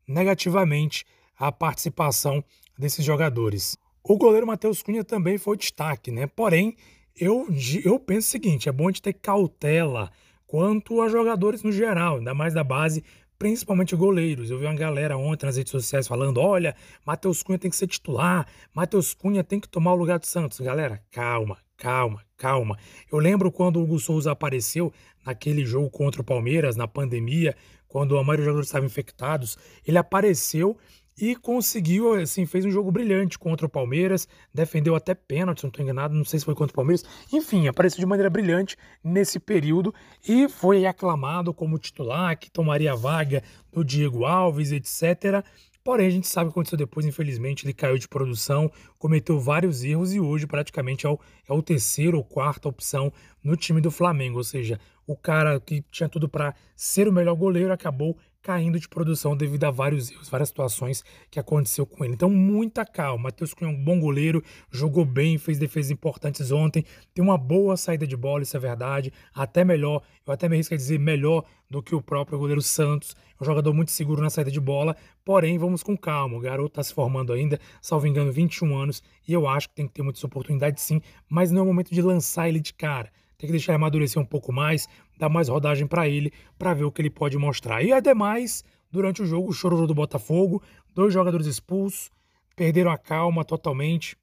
negativamente 0.07 1.03
a 1.35 1.51
participação 1.51 2.43
desses 2.77 3.03
jogadores. 3.03 3.75
O 4.03 4.17
goleiro 4.17 4.45
Matheus 4.45 4.83
Cunha 4.83 5.03
também 5.03 5.39
foi 5.39 5.57
destaque, 5.57 6.11
né? 6.11 6.27
Porém, 6.27 6.75
eu, 7.19 7.47
eu 7.83 7.99
penso 7.99 8.27
o 8.27 8.31
seguinte: 8.31 8.69
é 8.69 8.71
bom 8.71 8.87
a 8.87 8.91
gente 8.91 9.01
ter 9.01 9.13
cautela 9.13 10.11
quanto 10.45 11.01
a 11.01 11.09
jogadores 11.09 11.63
no 11.63 11.71
geral, 11.71 12.17
ainda 12.17 12.33
mais 12.33 12.53
da 12.53 12.63
base, 12.63 13.03
principalmente 13.37 13.95
goleiros. 13.95 14.49
Eu 14.49 14.59
vi 14.59 14.65
uma 14.65 14.75
galera 14.75 15.17
ontem 15.17 15.45
nas 15.45 15.57
redes 15.57 15.71
sociais 15.71 16.07
falando: 16.07 16.39
olha, 16.39 16.75
Matheus 17.05 17.43
Cunha 17.43 17.59
tem 17.59 17.69
que 17.69 17.77
ser 17.77 17.87
titular, 17.87 18.47
Matheus 18.73 19.13
Cunha 19.13 19.43
tem 19.43 19.59
que 19.59 19.67
tomar 19.67 19.93
o 19.93 19.97
lugar 19.97 20.19
do 20.19 20.25
Santos. 20.25 20.59
Galera, 20.59 21.01
calma, 21.11 21.57
calma, 21.77 22.21
calma. 22.37 22.77
Eu 23.11 23.19
lembro 23.19 23.51
quando 23.51 23.77
o 23.77 23.83
Hugo 23.83 23.99
Souza 23.99 24.31
apareceu 24.31 24.91
naquele 25.25 25.65
jogo 25.65 25.89
contra 25.89 26.21
o 26.21 26.25
Palmeiras, 26.25 26.75
na 26.75 26.87
pandemia, 26.87 27.55
quando 27.87 28.17
a 28.17 28.23
maioria 28.23 28.37
dos 28.37 28.45
jogadores 28.45 28.67
estavam 28.67 28.87
infectados, 28.87 29.57
ele 29.85 29.97
apareceu 29.97 30.77
e 31.19 31.35
conseguiu, 31.35 32.13
assim, 32.13 32.45
fez 32.45 32.65
um 32.65 32.71
jogo 32.71 32.91
brilhante 32.91 33.37
contra 33.37 33.65
o 33.65 33.69
Palmeiras, 33.69 34.27
defendeu 34.53 34.95
até 34.95 35.13
pênalti, 35.13 35.63
não 35.63 35.69
estou 35.69 35.83
enganado, 35.83 36.13
não 36.13 36.25
sei 36.25 36.39
se 36.39 36.45
foi 36.45 36.55
contra 36.55 36.71
o 36.71 36.75
Palmeiras. 36.75 37.05
Enfim, 37.31 37.67
apareceu 37.67 37.99
de 37.99 38.05
maneira 38.05 38.29
brilhante 38.29 38.77
nesse 39.03 39.39
período 39.39 39.93
e 40.27 40.49
foi 40.49 40.85
aclamado 40.85 41.53
como 41.53 41.77
titular, 41.77 42.37
que 42.37 42.49
tomaria 42.49 42.93
a 42.93 42.95
vaga 42.95 43.43
do 43.71 43.83
Diego 43.83 44.25
Alves, 44.25 44.71
etc. 44.71 45.43
Porém, 45.83 46.07
a 46.07 46.09
gente 46.09 46.27
sabe 46.27 46.45
o 46.45 46.51
que 46.51 46.53
aconteceu 46.53 46.77
depois, 46.77 47.05
infelizmente, 47.05 47.65
ele 47.65 47.73
caiu 47.73 47.97
de 47.97 48.07
produção, 48.07 48.71
cometeu 48.97 49.37
vários 49.37 49.83
erros 49.83 50.13
e 50.13 50.19
hoje 50.19 50.47
praticamente 50.47 51.05
é 51.05 51.09
o, 51.09 51.19
é 51.47 51.51
o 51.51 51.61
terceiro 51.61 52.17
ou 52.17 52.23
quarta 52.23 52.69
opção 52.69 53.11
no 53.43 53.57
time 53.57 53.81
do 53.81 53.91
Flamengo. 53.91 54.37
Ou 54.37 54.43
seja, 54.45 54.79
o 55.05 55.15
cara 55.17 55.59
que 55.59 55.83
tinha 55.91 56.07
tudo 56.07 56.29
para 56.29 56.55
ser 56.73 57.07
o 57.09 57.11
melhor 57.11 57.35
goleiro 57.35 57.73
acabou 57.73 58.17
caindo 58.43 58.77
de 58.77 58.89
produção 58.89 59.37
devido 59.37 59.63
a 59.63 59.71
vários 59.71 60.11
erros, 60.11 60.27
várias 60.27 60.49
situações 60.49 61.03
que 61.31 61.39
aconteceu 61.39 61.85
com 61.85 62.03
ele. 62.03 62.13
Então, 62.13 62.29
muita 62.29 62.85
calma. 62.85 63.23
Matheus 63.23 63.53
Cunha 63.53 63.71
é 63.71 63.73
um 63.73 63.83
bom 63.83 63.97
goleiro, 63.97 64.43
jogou 64.69 65.05
bem, 65.05 65.37
fez 65.37 65.57
defesas 65.57 65.89
importantes 65.89 66.51
ontem, 66.51 66.83
tem 67.13 67.23
uma 67.23 67.37
boa 67.37 67.77
saída 67.77 68.05
de 68.05 68.17
bola, 68.17 68.43
isso 68.43 68.57
é 68.57 68.59
verdade, 68.59 69.13
até 69.33 69.63
melhor, 69.63 70.03
eu 70.27 70.33
até 70.33 70.49
me 70.49 70.55
arrisco 70.57 70.73
a 70.73 70.77
dizer 70.77 70.99
melhor 70.99 71.45
do 71.69 71.81
que 71.81 71.95
o 71.95 72.01
próprio 72.01 72.37
goleiro 72.37 72.61
Santos. 72.61 73.15
É 73.39 73.43
um 73.43 73.45
jogador 73.45 73.73
muito 73.73 73.91
seguro 73.91 74.21
na 74.21 74.29
saída 74.29 74.51
de 74.51 74.59
bola, 74.59 74.95
porém, 75.23 75.57
vamos 75.57 75.81
com 75.81 75.97
calma. 75.97 76.37
O 76.37 76.41
garoto 76.41 76.67
está 76.67 76.83
se 76.83 76.93
formando 76.93 77.31
ainda, 77.31 77.57
salvo 77.81 78.05
engano, 78.05 78.31
21 78.31 78.75
anos, 78.77 79.01
e 79.25 79.31
eu 79.31 79.47
acho 79.47 79.69
que 79.69 79.75
tem 79.75 79.87
que 79.87 79.93
ter 79.93 80.03
muitas 80.03 80.23
oportunidades 80.23 80.83
sim, 80.83 81.01
mas 81.29 81.49
não 81.49 81.61
é 81.61 81.63
o 81.63 81.67
momento 81.67 81.93
de 81.93 82.01
lançar 82.01 82.49
ele 82.49 82.59
de 82.59 82.73
cara 82.73 83.09
tem 83.43 83.49
que 83.49 83.51
deixar 83.51 83.75
amadurecer 83.75 84.21
um 84.21 84.25
pouco 84.25 84.53
mais, 84.53 84.87
dar 85.17 85.29
mais 85.29 85.47
rodagem 85.47 85.87
para 85.87 86.07
ele, 86.07 86.31
para 86.57 86.73
ver 86.73 86.83
o 86.83 86.91
que 86.91 87.01
ele 87.01 87.09
pode 87.09 87.37
mostrar. 87.37 87.83
E 87.83 87.91
ademais, 87.91 88.63
durante 88.91 89.21
o 89.21 89.25
jogo, 89.25 89.49
o 89.49 89.53
chororô 89.53 89.87
do 89.87 89.93
Botafogo, 89.93 90.61
dois 90.93 91.13
jogadores 91.13 91.47
expulsos, 91.47 92.11
perderam 92.55 92.91
a 92.91 92.97
calma 92.97 93.43
totalmente, 93.43 94.17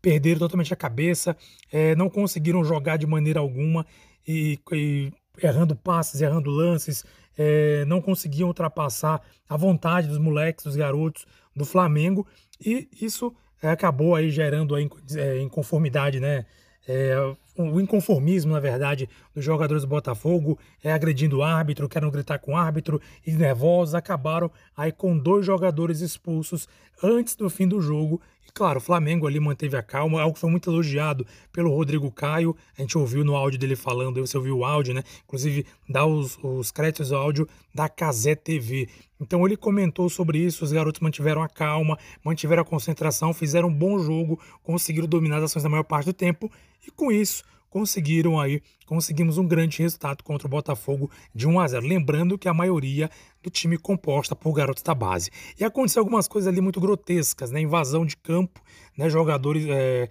perderam 0.00 0.40
totalmente 0.40 0.72
a 0.72 0.76
cabeça, 0.76 1.36
é, 1.70 1.94
não 1.94 2.10
conseguiram 2.10 2.64
jogar 2.64 2.96
de 2.96 3.06
maneira 3.06 3.40
alguma 3.40 3.86
e, 4.26 4.58
e 4.72 5.12
errando 5.42 5.76
passes, 5.76 6.20
errando 6.20 6.50
lances, 6.50 7.04
é, 7.36 7.84
não 7.86 8.02
conseguiam 8.02 8.48
ultrapassar 8.48 9.22
a 9.48 9.56
vontade 9.56 10.08
dos 10.08 10.18
moleques, 10.18 10.64
dos 10.64 10.76
garotos 10.76 11.24
do 11.56 11.64
Flamengo 11.64 12.26
e 12.60 12.88
isso 13.00 13.34
é, 13.62 13.70
acabou 13.70 14.14
aí 14.14 14.28
gerando 14.28 14.74
a 14.74 14.80
é, 14.80 15.40
inconformidade, 15.40 16.20
né? 16.20 16.44
é, 16.86 17.14
o 17.56 17.80
inconformismo, 17.80 18.52
na 18.52 18.60
verdade, 18.60 19.08
dos 19.34 19.44
jogadores 19.44 19.82
do 19.82 19.88
Botafogo, 19.88 20.58
é, 20.82 20.92
agredindo 20.92 21.38
o 21.38 21.42
árbitro, 21.42 21.88
querendo 21.88 22.10
gritar 22.10 22.38
com 22.38 22.52
o 22.52 22.56
árbitro 22.56 23.00
e 23.26 23.32
nervosos, 23.32 23.94
acabaram 23.94 24.50
aí 24.76 24.90
com 24.90 25.16
dois 25.16 25.44
jogadores 25.44 26.00
expulsos 26.00 26.66
antes 27.02 27.34
do 27.34 27.50
fim 27.50 27.68
do 27.68 27.80
jogo. 27.80 28.20
E 28.46 28.50
claro, 28.52 28.78
o 28.78 28.80
Flamengo 28.80 29.26
ali 29.26 29.38
manteve 29.38 29.76
a 29.76 29.82
calma, 29.82 30.20
algo 30.20 30.34
que 30.34 30.40
foi 30.40 30.50
muito 30.50 30.70
elogiado 30.70 31.26
pelo 31.52 31.70
Rodrigo 31.70 32.10
Caio. 32.10 32.56
A 32.76 32.80
gente 32.80 32.96
ouviu 32.96 33.22
no 33.24 33.36
áudio 33.36 33.58
dele 33.58 33.76
falando, 33.76 34.20
você 34.20 34.36
ouviu 34.36 34.58
o 34.58 34.64
áudio, 34.64 34.94
né? 34.94 35.02
Inclusive, 35.24 35.66
dá 35.88 36.06
os, 36.06 36.38
os 36.42 36.70
créditos 36.70 37.12
ao 37.12 37.20
áudio 37.20 37.46
da 37.74 37.88
Casé 37.88 38.34
TV. 38.34 38.88
Então 39.20 39.46
ele 39.46 39.56
comentou 39.56 40.08
sobre 40.08 40.38
isso, 40.38 40.64
os 40.64 40.72
garotos 40.72 41.00
mantiveram 41.00 41.42
a 41.42 41.48
calma, 41.48 41.96
mantiveram 42.24 42.62
a 42.62 42.64
concentração, 42.64 43.32
fizeram 43.32 43.68
um 43.68 43.74
bom 43.74 43.98
jogo, 43.98 44.40
conseguiram 44.64 45.06
dominar 45.06 45.36
as 45.36 45.44
ações 45.44 45.62
na 45.62 45.68
maior 45.68 45.84
parte 45.84 46.06
do 46.06 46.12
tempo 46.12 46.50
e 46.84 46.90
com 46.90 47.12
isso 47.12 47.41
conseguiram 47.72 48.38
aí, 48.38 48.60
conseguimos 48.84 49.38
um 49.38 49.46
grande 49.46 49.78
resultado 49.78 50.22
contra 50.22 50.46
o 50.46 50.50
Botafogo 50.50 51.10
de 51.34 51.48
1 51.48 51.58
a 51.58 51.68
0. 51.68 51.86
Lembrando 51.86 52.36
que 52.36 52.46
a 52.46 52.52
maioria 52.52 53.10
do 53.42 53.48
time 53.48 53.78
composta 53.78 54.36
por 54.36 54.52
garotos 54.52 54.82
da 54.82 54.94
base. 54.94 55.30
E 55.58 55.64
aconteceu 55.64 56.00
algumas 56.00 56.28
coisas 56.28 56.46
ali 56.46 56.60
muito 56.60 56.78
grotescas, 56.78 57.50
né? 57.50 57.62
Invasão 57.62 58.04
de 58.04 58.14
campo, 58.14 58.60
né? 58.96 59.08
Jogadores, 59.08 59.66
é, 59.70 60.10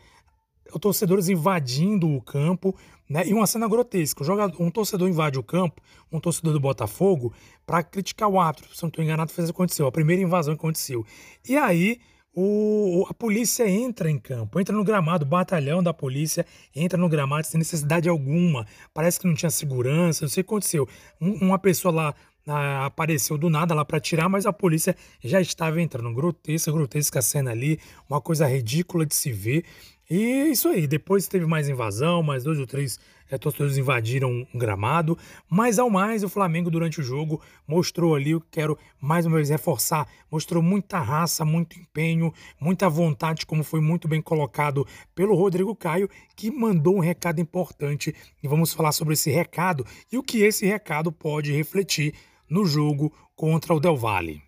torcedores 0.79 1.29
invadindo 1.29 2.09
o 2.09 2.19
campo, 2.19 2.75
né? 3.07 3.27
E 3.27 3.33
uma 3.33 3.45
cena 3.45 3.67
grotesca. 3.67 4.23
Um, 4.59 4.71
torcedor 4.71 5.07
invade 5.07 5.37
o 5.37 5.43
campo, 5.43 5.79
um 6.11 6.19
torcedor 6.19 6.53
do 6.53 6.59
Botafogo, 6.59 7.31
para 7.63 7.83
criticar 7.83 8.27
o 8.27 8.39
árbitro. 8.39 8.75
Se 8.75 8.81
não 8.81 8.89
estou 8.89 9.03
enganado, 9.03 9.31
fez 9.31 9.49
aconteceu. 9.51 9.85
A 9.85 9.91
primeira 9.91 10.23
invasão 10.23 10.55
que 10.55 10.59
aconteceu. 10.59 11.05
E 11.47 11.55
aí 11.55 11.99
o, 12.33 13.05
a 13.09 13.13
polícia 13.13 13.69
entra 13.69 14.09
em 14.09 14.17
campo, 14.17 14.59
entra 14.59 14.75
no 14.75 14.83
gramado, 14.83 15.25
o 15.25 15.27
batalhão 15.27 15.83
da 15.83 15.93
polícia 15.93 16.45
entra 16.73 16.97
no 16.97 17.09
gramado 17.09 17.45
sem 17.45 17.57
necessidade 17.57 18.07
alguma. 18.07 18.65
Parece 18.93 19.19
que 19.19 19.27
não 19.27 19.33
tinha 19.33 19.49
segurança, 19.49 20.23
não 20.23 20.29
sei 20.29 20.41
o 20.41 20.43
que 20.43 20.49
aconteceu. 20.49 20.87
Um, 21.19 21.33
uma 21.45 21.59
pessoa 21.59 21.93
lá 21.93 22.15
ah, 22.47 22.85
apareceu 22.85 23.37
do 23.37 23.49
nada 23.49 23.73
lá 23.73 23.83
para 23.83 23.99
tirar, 23.99 24.29
mas 24.29 24.45
a 24.45 24.53
polícia 24.53 24.95
já 25.23 25.41
estava 25.41 25.81
entrando. 25.81 26.13
Grotesca, 26.13 26.71
grotesca 26.71 27.21
cena 27.21 27.51
ali, 27.51 27.79
uma 28.09 28.21
coisa 28.21 28.47
ridícula 28.47 29.05
de 29.05 29.13
se 29.13 29.31
ver. 29.31 29.65
E 30.09 30.51
isso 30.51 30.67
aí, 30.67 30.87
depois 30.87 31.27
teve 31.27 31.45
mais 31.45 31.69
invasão, 31.69 32.23
mais 32.23 32.43
dois 32.43 32.59
ou 32.59 32.67
três 32.67 32.99
é, 33.31 33.37
torcedores 33.37 33.77
invadiram 33.77 34.45
um 34.53 34.59
gramado, 34.59 35.17
mas 35.49 35.79
ao 35.79 35.89
mais 35.89 36.23
o 36.23 36.29
Flamengo 36.29 36.69
durante 36.69 36.99
o 36.99 37.03
jogo 37.03 37.41
mostrou 37.65 38.13
ali, 38.13 38.31
eu 38.31 38.41
quero 38.51 38.77
mais 38.99 39.25
uma 39.25 39.37
vez 39.37 39.49
reforçar, 39.49 40.07
mostrou 40.29 40.61
muita 40.61 40.99
raça, 40.99 41.45
muito 41.45 41.79
empenho, 41.79 42.33
muita 42.59 42.89
vontade, 42.89 43.45
como 43.45 43.63
foi 43.63 43.79
muito 43.79 44.07
bem 44.07 44.21
colocado 44.21 44.85
pelo 45.15 45.33
Rodrigo 45.33 45.75
Caio, 45.75 46.09
que 46.35 46.51
mandou 46.51 46.97
um 46.97 46.99
recado 46.99 47.39
importante 47.39 48.13
e 48.43 48.47
vamos 48.47 48.73
falar 48.73 48.91
sobre 48.91 49.13
esse 49.13 49.31
recado 49.31 49.85
e 50.11 50.17
o 50.17 50.23
que 50.23 50.43
esse 50.43 50.65
recado 50.65 51.11
pode 51.11 51.53
refletir 51.53 52.13
no 52.49 52.65
jogo 52.65 53.13
contra 53.35 53.73
o 53.73 53.79
Del 53.79 53.95
Valle. 53.95 54.41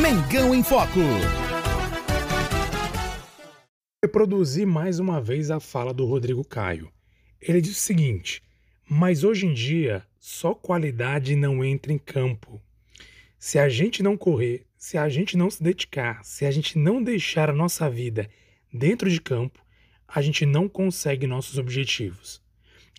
Mengão 0.00 0.54
em 0.54 0.62
Foco. 0.62 1.43
Reproduzir 4.04 4.66
mais 4.66 4.98
uma 4.98 5.18
vez 5.18 5.50
a 5.50 5.58
fala 5.58 5.94
do 5.94 6.04
Rodrigo 6.04 6.44
Caio. 6.44 6.92
Ele 7.40 7.58
diz 7.58 7.78
o 7.78 7.80
seguinte: 7.80 8.42
mas 8.86 9.24
hoje 9.24 9.46
em 9.46 9.54
dia 9.54 10.04
só 10.20 10.54
qualidade 10.54 11.34
não 11.34 11.64
entra 11.64 11.90
em 11.90 11.96
campo. 11.96 12.60
Se 13.38 13.58
a 13.58 13.66
gente 13.66 14.02
não 14.02 14.14
correr, 14.14 14.66
se 14.76 14.98
a 14.98 15.08
gente 15.08 15.38
não 15.38 15.50
se 15.50 15.62
dedicar, 15.62 16.22
se 16.22 16.44
a 16.44 16.50
gente 16.50 16.76
não 16.78 17.02
deixar 17.02 17.48
a 17.48 17.54
nossa 17.54 17.88
vida 17.88 18.28
dentro 18.70 19.08
de 19.08 19.22
campo, 19.22 19.64
a 20.06 20.20
gente 20.20 20.44
não 20.44 20.68
consegue 20.68 21.26
nossos 21.26 21.56
objetivos. 21.56 22.42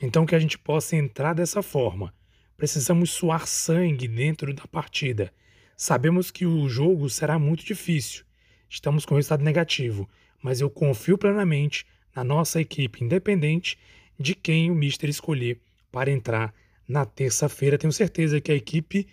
Então, 0.01 0.25
que 0.25 0.33
a 0.33 0.39
gente 0.39 0.57
possa 0.57 0.95
entrar 0.95 1.35
dessa 1.35 1.61
forma, 1.61 2.11
precisamos 2.57 3.11
suar 3.11 3.45
sangue 3.45 4.07
dentro 4.07 4.51
da 4.55 4.65
partida 4.65 5.31
Sabemos 5.77 6.31
que 6.31 6.45
o 6.45 6.69
jogo 6.69 7.09
será 7.09 7.37
muito 7.37 7.65
difícil. 7.65 8.23
Estamos 8.69 9.05
com 9.05 9.15
resultado 9.15 9.43
negativo, 9.43 10.09
mas 10.45 10.61
eu 10.61 10.69
confio 10.69 11.17
plenamente 11.17 11.87
na 12.15 12.23
nossa 12.23 12.61
equipe 12.61 13.03
independente 13.03 13.79
de 14.15 14.35
quem 14.35 14.69
o 14.69 14.75
Mister 14.75 15.09
escolher 15.09 15.59
para 15.91 16.11
entrar 16.11 16.53
na 16.87 17.03
terça-feira. 17.03 17.79
Tenho 17.79 17.91
certeza 17.91 18.39
que 18.39 18.51
a 18.51 18.55
equipe 18.55 19.07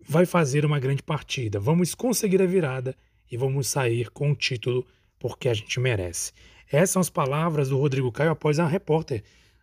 vai 0.00 0.26
fazer 0.26 0.66
uma 0.66 0.80
grande 0.80 1.00
partida. 1.00 1.60
Vamos 1.60 1.94
conseguir 1.94 2.42
a 2.42 2.46
virada 2.46 2.96
e 3.30 3.36
vamos 3.36 3.68
sair 3.68 4.10
com 4.10 4.32
o 4.32 4.34
título 4.34 4.84
porque 5.16 5.48
a 5.48 5.54
gente 5.54 5.78
merece. 5.78 6.32
Essas 6.68 6.90
são 6.90 7.00
as 7.00 7.08
palavras 7.08 7.68
do 7.68 7.78
Rodrigo 7.78 8.10
Caio 8.10 8.32
após 8.32 8.58
a 8.58 8.66
repórter 8.66 9.22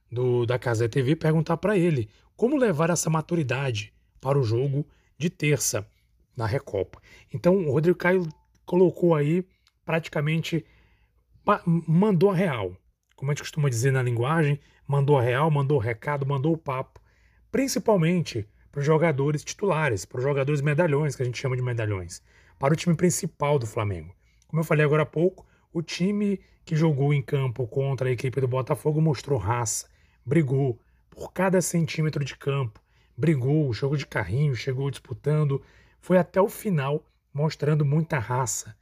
do, 0.09 0.45
da 0.45 0.57
Casa 0.57 0.87
TV 0.87 1.17
perguntar 1.17 1.57
para 1.57 1.77
ele 1.77 2.07
como 2.37 2.55
levar 2.55 2.89
essa 2.89 3.09
maturidade 3.09 3.91
para 4.21 4.39
o 4.39 4.43
jogo 4.43 4.87
de 5.17 5.29
terça 5.29 5.85
na 6.37 6.45
Recopa. 6.45 7.01
Então 7.33 7.67
o 7.67 7.71
Rodrigo 7.73 7.97
Caio 7.97 8.29
colocou 8.65 9.13
aí 9.13 9.43
praticamente 9.85 10.63
mandou 11.87 12.29
a 12.29 12.35
real, 12.35 12.75
como 13.15 13.31
a 13.31 13.33
gente 13.33 13.43
costuma 13.43 13.69
dizer 13.69 13.91
na 13.91 14.01
linguagem, 14.01 14.59
mandou 14.87 15.17
a 15.17 15.21
real, 15.21 15.49
mandou 15.49 15.77
o 15.77 15.81
recado, 15.81 16.25
mandou 16.25 16.53
o 16.53 16.57
papo, 16.57 16.99
principalmente 17.51 18.47
para 18.71 18.79
os 18.79 18.85
jogadores 18.85 19.43
titulares, 19.43 20.05
para 20.05 20.17
os 20.17 20.23
jogadores 20.23 20.61
medalhões, 20.61 21.15
que 21.15 21.21
a 21.21 21.25
gente 21.25 21.37
chama 21.37 21.55
de 21.55 21.61
medalhões, 21.61 22.21
para 22.57 22.73
o 22.73 22.77
time 22.77 22.95
principal 22.95 23.59
do 23.59 23.67
Flamengo. 23.67 24.15
Como 24.47 24.59
eu 24.59 24.65
falei 24.65 24.85
agora 24.85 25.03
há 25.03 25.05
pouco, 25.05 25.45
o 25.73 25.81
time 25.81 26.39
que 26.63 26.75
jogou 26.75 27.13
em 27.13 27.21
campo 27.21 27.67
contra 27.67 28.09
a 28.09 28.11
equipe 28.11 28.39
do 28.39 28.47
Botafogo 28.47 29.01
mostrou 29.01 29.39
raça, 29.39 29.89
brigou 30.25 30.79
por 31.09 31.33
cada 31.33 31.61
centímetro 31.61 32.23
de 32.23 32.35
campo, 32.35 32.79
brigou, 33.17 33.73
jogou 33.73 33.97
de 33.97 34.05
carrinho, 34.05 34.55
chegou 34.55 34.89
disputando, 34.89 35.61
foi 35.99 36.17
até 36.17 36.41
o 36.41 36.47
final, 36.47 37.05
mostrando 37.33 37.85
muita 37.85 38.19
raça. 38.19 38.75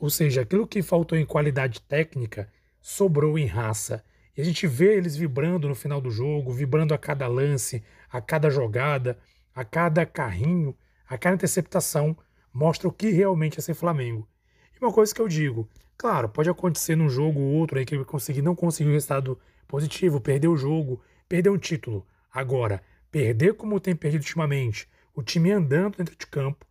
Ou 0.00 0.08
seja, 0.08 0.40
aquilo 0.40 0.66
que 0.66 0.80
faltou 0.80 1.18
em 1.18 1.26
qualidade 1.26 1.82
técnica 1.82 2.50
sobrou 2.80 3.38
em 3.38 3.44
raça. 3.44 4.02
E 4.34 4.40
a 4.40 4.44
gente 4.44 4.66
vê 4.66 4.96
eles 4.96 5.14
vibrando 5.14 5.68
no 5.68 5.74
final 5.74 6.00
do 6.00 6.10
jogo, 6.10 6.54
vibrando 6.54 6.94
a 6.94 6.98
cada 6.98 7.28
lance, 7.28 7.84
a 8.10 8.18
cada 8.18 8.48
jogada, 8.48 9.18
a 9.54 9.62
cada 9.62 10.06
carrinho, 10.06 10.74
a 11.06 11.18
cada 11.18 11.34
interceptação, 11.34 12.16
mostra 12.50 12.88
o 12.88 12.92
que 12.92 13.10
realmente 13.10 13.58
é 13.58 13.62
ser 13.62 13.74
Flamengo. 13.74 14.26
E 14.74 14.82
uma 14.82 14.90
coisa 14.90 15.14
que 15.14 15.20
eu 15.20 15.28
digo, 15.28 15.68
claro, 15.98 16.30
pode 16.30 16.48
acontecer 16.48 16.96
num 16.96 17.10
jogo 17.10 17.38
ou 17.38 17.52
outro 17.56 17.78
aí 17.78 17.84
que 17.84 17.94
ele 17.94 18.04
conseguir, 18.06 18.40
não 18.40 18.56
conseguir 18.56 18.88
o 18.88 18.94
resultado 18.94 19.38
positivo, 19.68 20.18
perdeu 20.18 20.52
o 20.52 20.56
jogo, 20.56 21.02
perdeu 21.28 21.52
um 21.52 21.58
título. 21.58 22.06
Agora, 22.32 22.82
perder 23.10 23.52
como 23.52 23.78
tem 23.78 23.94
perdido 23.94 24.22
ultimamente, 24.22 24.88
o 25.14 25.22
time 25.22 25.52
andando 25.52 25.98
dentro 25.98 26.16
de 26.16 26.26
campo, 26.26 26.64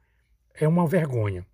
é 0.55 0.67
uma 0.67 0.88
vergonha. 0.88 1.45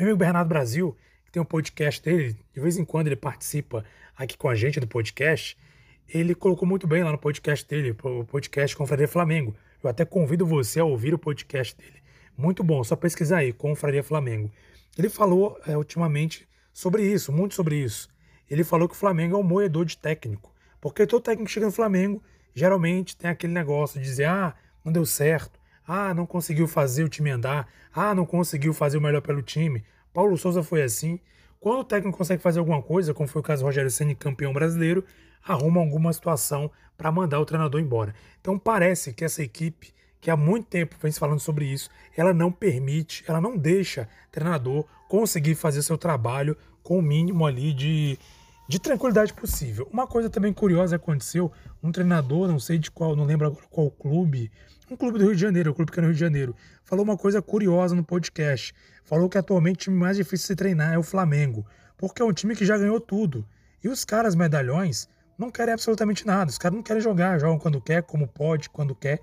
Meu 0.00 0.06
amigo 0.06 0.18
Bernardo 0.18 0.48
Brasil, 0.48 0.96
que 1.26 1.30
tem 1.30 1.42
um 1.42 1.44
podcast 1.44 2.02
dele, 2.02 2.34
de 2.54 2.58
vez 2.58 2.78
em 2.78 2.86
quando 2.86 3.08
ele 3.08 3.16
participa 3.16 3.84
aqui 4.16 4.34
com 4.34 4.48
a 4.48 4.54
gente 4.54 4.80
do 4.80 4.86
podcast, 4.86 5.58
ele 6.08 6.34
colocou 6.34 6.66
muito 6.66 6.86
bem 6.86 7.04
lá 7.04 7.12
no 7.12 7.18
podcast 7.18 7.68
dele, 7.68 7.94
o 8.02 8.24
podcast 8.24 8.74
Confraria 8.74 9.06
Flamengo. 9.06 9.54
Eu 9.84 9.90
até 9.90 10.06
convido 10.06 10.46
você 10.46 10.80
a 10.80 10.86
ouvir 10.86 11.12
o 11.12 11.18
podcast 11.18 11.76
dele. 11.76 12.02
Muito 12.34 12.64
bom, 12.64 12.82
só 12.82 12.96
pesquisar 12.96 13.40
aí, 13.40 13.52
Confraria 13.52 14.02
Flamengo. 14.02 14.50
Ele 14.96 15.10
falou 15.10 15.60
é, 15.66 15.76
ultimamente 15.76 16.48
sobre 16.72 17.02
isso, 17.02 17.30
muito 17.30 17.54
sobre 17.54 17.76
isso. 17.76 18.08
Ele 18.50 18.64
falou 18.64 18.88
que 18.88 18.94
o 18.94 18.98
Flamengo 18.98 19.36
é 19.36 19.38
um 19.38 19.42
moedor 19.42 19.84
de 19.84 19.98
técnico. 19.98 20.50
Porque 20.80 21.06
todo 21.06 21.22
técnico 21.22 21.44
que 21.44 21.52
chega 21.52 21.66
no 21.66 21.72
Flamengo, 21.72 22.22
geralmente 22.54 23.14
tem 23.14 23.30
aquele 23.30 23.52
negócio 23.52 24.00
de 24.00 24.06
dizer, 24.06 24.24
ah, 24.24 24.54
não 24.82 24.90
deu 24.90 25.04
certo, 25.04 25.59
ah, 25.86 26.14
não 26.14 26.26
conseguiu 26.26 26.68
fazer 26.68 27.04
o 27.04 27.08
time 27.08 27.30
andar, 27.30 27.68
ah, 27.92 28.14
não 28.14 28.24
conseguiu 28.24 28.72
fazer 28.72 28.98
o 28.98 29.00
melhor 29.00 29.20
pelo 29.20 29.42
time. 29.42 29.84
Paulo 30.12 30.36
Souza 30.36 30.62
foi 30.62 30.82
assim. 30.82 31.18
Quando 31.58 31.80
o 31.80 31.84
técnico 31.84 32.16
consegue 32.16 32.42
fazer 32.42 32.58
alguma 32.58 32.82
coisa, 32.82 33.12
como 33.12 33.28
foi 33.28 33.40
o 33.40 33.44
caso 33.44 33.62
do 33.62 33.66
Rogério 33.66 33.90
Senna, 33.90 34.14
campeão 34.14 34.52
brasileiro, 34.52 35.04
arruma 35.44 35.80
alguma 35.80 36.12
situação 36.12 36.70
para 36.96 37.12
mandar 37.12 37.40
o 37.40 37.44
treinador 37.44 37.80
embora. 37.80 38.14
Então 38.40 38.58
parece 38.58 39.12
que 39.12 39.24
essa 39.24 39.42
equipe, 39.42 39.92
que 40.20 40.30
há 40.30 40.36
muito 40.36 40.66
tempo 40.66 40.96
vem 41.00 41.10
se 41.10 41.18
falando 41.18 41.40
sobre 41.40 41.64
isso, 41.66 41.90
ela 42.16 42.32
não 42.32 42.52
permite, 42.52 43.24
ela 43.26 43.40
não 43.40 43.56
deixa 43.56 44.08
treinador 44.30 44.84
conseguir 45.08 45.54
fazer 45.54 45.82
seu 45.82 45.96
trabalho 45.96 46.56
com 46.82 46.98
o 46.98 47.02
mínimo 47.02 47.46
ali 47.46 47.72
de, 47.72 48.18
de 48.70 48.78
tranquilidade 48.78 49.34
possível. 49.34 49.88
Uma 49.92 50.06
coisa 50.06 50.30
também 50.30 50.52
curiosa 50.52 50.94
aconteceu, 50.94 51.50
um 51.82 51.90
treinador, 51.90 52.46
não 52.46 52.60
sei 52.60 52.78
de 52.78 52.88
qual, 52.88 53.16
não 53.16 53.24
lembro 53.24 53.48
agora 53.48 53.66
qual 53.68 53.90
clube, 53.90 54.48
um 54.88 54.94
clube 54.96 55.18
do 55.18 55.24
Rio 55.24 55.34
de 55.34 55.40
Janeiro, 55.40 55.72
um 55.72 55.74
clube 55.74 55.90
que 55.90 55.98
é 55.98 56.02
no 56.02 56.06
Rio 56.06 56.14
de 56.14 56.20
Janeiro, 56.20 56.54
falou 56.84 57.04
uma 57.04 57.16
coisa 57.16 57.42
curiosa 57.42 57.96
no 57.96 58.04
podcast. 58.04 58.72
Falou 59.02 59.28
que 59.28 59.36
atualmente 59.36 59.74
o 59.74 59.80
time 59.80 59.96
mais 59.96 60.16
difícil 60.16 60.44
de 60.44 60.46
se 60.46 60.54
treinar 60.54 60.94
é 60.94 60.98
o 60.98 61.02
Flamengo, 61.02 61.66
porque 61.98 62.22
é 62.22 62.24
um 62.24 62.32
time 62.32 62.54
que 62.54 62.64
já 62.64 62.78
ganhou 62.78 63.00
tudo. 63.00 63.44
E 63.82 63.88
os 63.88 64.04
caras 64.04 64.36
medalhões 64.36 65.08
não 65.36 65.50
querem 65.50 65.74
absolutamente 65.74 66.24
nada. 66.24 66.48
Os 66.48 66.56
caras 66.58 66.76
não 66.76 66.82
querem 66.84 67.02
jogar, 67.02 67.40
jogam 67.40 67.58
quando 67.58 67.80
quer, 67.80 68.04
como 68.04 68.28
pode, 68.28 68.70
quando 68.70 68.94
quer. 68.94 69.18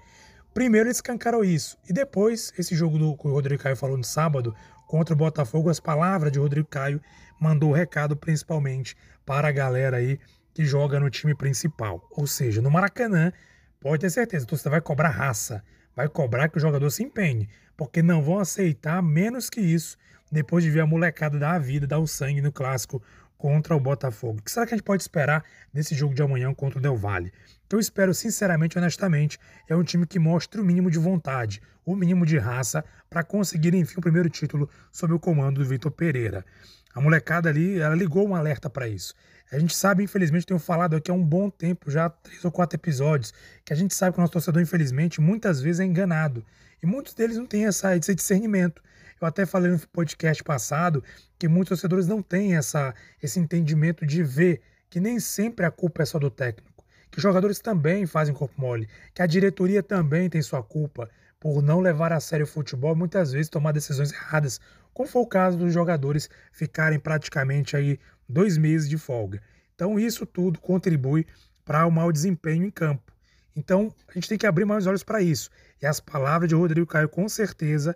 Primeiro 0.54 0.88
eles 0.88 0.98
escancaram 0.98 1.42
isso. 1.42 1.78
E 1.88 1.94
depois, 1.94 2.52
esse 2.60 2.76
jogo 2.76 2.98
do, 2.98 3.16
que 3.16 3.30
o 3.30 3.32
Rodrigo 3.32 3.64
Caio 3.64 3.78
falou 3.78 3.96
no 3.96 4.04
sábado, 4.04 4.54
contra 4.86 5.14
o 5.14 5.18
Botafogo, 5.18 5.70
as 5.70 5.80
palavras 5.80 6.34
de 6.34 6.40
Rodrigo 6.40 6.68
Caio 6.68 7.00
mandou 7.40 7.70
o 7.70 7.74
recado 7.74 8.16
principalmente 8.16 8.96
para 9.28 9.50
a 9.50 9.52
galera 9.52 9.98
aí 9.98 10.18
que 10.54 10.64
joga 10.64 11.02
no 11.02 11.10
time 11.10 11.36
principal. 11.36 12.08
Ou 12.12 12.26
seja, 12.26 12.62
no 12.62 12.72
Maracanã, 12.72 13.34
pode 13.82 14.00
ter 14.00 14.10
certeza, 14.10 14.46
então 14.46 14.58
você 14.58 14.70
vai 14.70 14.80
cobrar 14.80 15.10
raça, 15.10 15.62
vai 15.94 16.08
cobrar 16.08 16.48
que 16.48 16.58
o 16.58 16.62
jogador 16.62 16.90
se 16.90 17.04
empenhe, 17.04 17.50
porque 17.76 18.02
não 18.02 18.24
vão 18.24 18.40
aceitar 18.40 19.04
menos 19.04 19.50
que 19.50 19.60
isso 19.60 19.98
depois 20.32 20.64
de 20.64 20.72
ver 20.72 20.80
a 20.80 20.88
molecada 20.88 21.38
dar 21.38 21.56
a 21.56 21.60
vida, 21.60 21.86
dar 21.86 22.00
o 22.00 22.08
sangue 22.08 22.42
no 22.42 22.54
clássico 22.54 23.04
contra 23.38 23.76
o 23.76 23.80
Botafogo. 23.80 24.40
O 24.40 24.42
que 24.42 24.50
será 24.50 24.66
que 24.66 24.74
a 24.74 24.78
gente 24.78 24.86
pode 24.86 25.04
esperar 25.04 25.44
nesse 25.74 25.94
jogo 25.94 26.14
de 26.16 26.22
amanhã 26.22 26.54
contra 26.54 26.80
o 26.80 26.82
Del 26.82 26.96
Valle? 26.96 27.34
Eu 27.70 27.80
espero, 27.80 28.14
sinceramente, 28.14 28.78
honestamente, 28.78 29.38
é 29.68 29.76
um 29.76 29.84
time 29.84 30.06
que 30.06 30.18
mostre 30.18 30.62
o 30.62 30.64
mínimo 30.64 30.90
de 30.90 30.98
vontade, 30.98 31.62
o 31.86 31.98
mínimo 31.98 32.26
de 32.26 32.38
raça 32.38 32.84
para 33.10 33.24
conseguir, 33.24 33.74
enfim, 33.74 33.96
o 33.98 34.02
primeiro 34.02 34.30
título 34.30 34.70
sob 34.90 35.14
o 35.14 35.20
comando 35.20 35.62
do 35.62 35.68
Vitor 35.68 35.92
Pereira. 35.92 36.46
A 36.94 37.02
molecada 37.02 37.50
ali, 37.50 37.80
ela 37.80 37.94
ligou 37.94 38.26
um 38.26 38.36
alerta 38.36 38.70
para 38.70 38.88
isso. 38.88 39.14
A 39.52 39.60
gente 39.60 39.76
sabe, 39.76 40.02
infelizmente, 40.02 40.46
tenho 40.46 40.60
falado 40.60 40.96
aqui 40.96 41.12
há 41.12 41.14
um 41.14 41.24
bom 41.24 41.50
tempo, 41.50 41.92
já 41.92 42.10
três 42.10 42.44
ou 42.46 42.52
quatro 42.52 42.78
episódios, 42.78 43.34
que 43.66 43.74
a 43.74 43.76
gente 43.76 43.94
sabe 43.94 44.14
que 44.14 44.20
o 44.20 44.22
nosso 44.22 44.34
torcedor, 44.34 44.62
infelizmente, 44.62 45.20
muitas 45.20 45.62
vezes 45.62 45.82
é 45.82 45.86
enganado. 45.86 46.46
E 46.82 46.88
muitos 46.88 47.14
deles 47.14 47.38
não 47.38 47.46
têm 47.46 47.66
essa, 47.66 47.96
esse 47.98 48.16
discernimento. 48.16 48.82
Eu 49.20 49.28
até 49.28 49.46
falei 49.46 49.72
no 49.72 49.80
podcast 49.90 50.44
passado 50.44 51.04
que 51.38 51.48
muitos 51.48 51.70
torcedores 51.70 52.08
não 52.08 52.22
têm 52.22 52.56
essa, 52.56 52.96
esse 53.22 53.40
entendimento 53.40 54.06
de 54.06 54.24
ver 54.24 54.62
que 54.90 55.00
nem 55.00 55.20
sempre 55.20 55.66
a 55.66 55.72
culpa 55.72 56.04
é 56.04 56.06
só 56.06 56.18
do 56.18 56.30
técnico, 56.30 56.77
que 57.12 57.18
os 57.18 57.24
jogadores 57.24 57.60
também 57.60 58.06
fazem 58.06 58.34
corpo 58.34 58.60
mole, 58.60 58.88
que 59.14 59.22
a 59.22 59.28
diretoria 59.28 59.82
também 59.82 60.30
tem 60.30 60.42
sua 60.42 60.62
culpa 60.62 61.10
por 61.40 61.62
não 61.62 61.80
levar 61.80 62.12
a 62.12 62.20
sério 62.20 62.46
o 62.46 62.50
futebol, 62.50 62.96
muitas 62.96 63.32
vezes 63.32 63.50
tomar 63.50 63.72
decisões 63.72 64.12
erradas, 64.12 64.60
como 64.94 65.08
foi 65.08 65.22
o 65.22 65.28
caso 65.28 65.58
dos 65.58 65.74
jogadores 65.74 66.30
ficarem 66.52 67.00
praticamente 67.00 67.78
aí 67.78 68.00
dois 68.28 68.58
meses 68.58 68.90
de 68.90 68.98
folga. 68.98 69.42
Então 69.76 70.00
isso 70.00 70.26
tudo 70.26 70.60
contribui 70.60 71.26
para 71.64 71.86
o 71.86 71.92
mau 71.92 72.12
desempenho 72.12 72.66
em 72.66 72.72
campo. 72.72 73.14
Então 73.56 73.94
a 74.08 74.14
gente 74.14 74.30
tem 74.30 74.38
que 74.38 74.48
abrir 74.48 74.66
mais 74.66 74.88
olhos 74.88 75.04
para 75.04 75.22
isso. 75.22 75.50
E 75.82 75.86
as 75.86 76.00
palavras 76.00 76.50
de 76.50 76.56
Rodrigo 76.56 76.88
Caio 76.88 77.10
com 77.10 77.30
certeza 77.30 77.96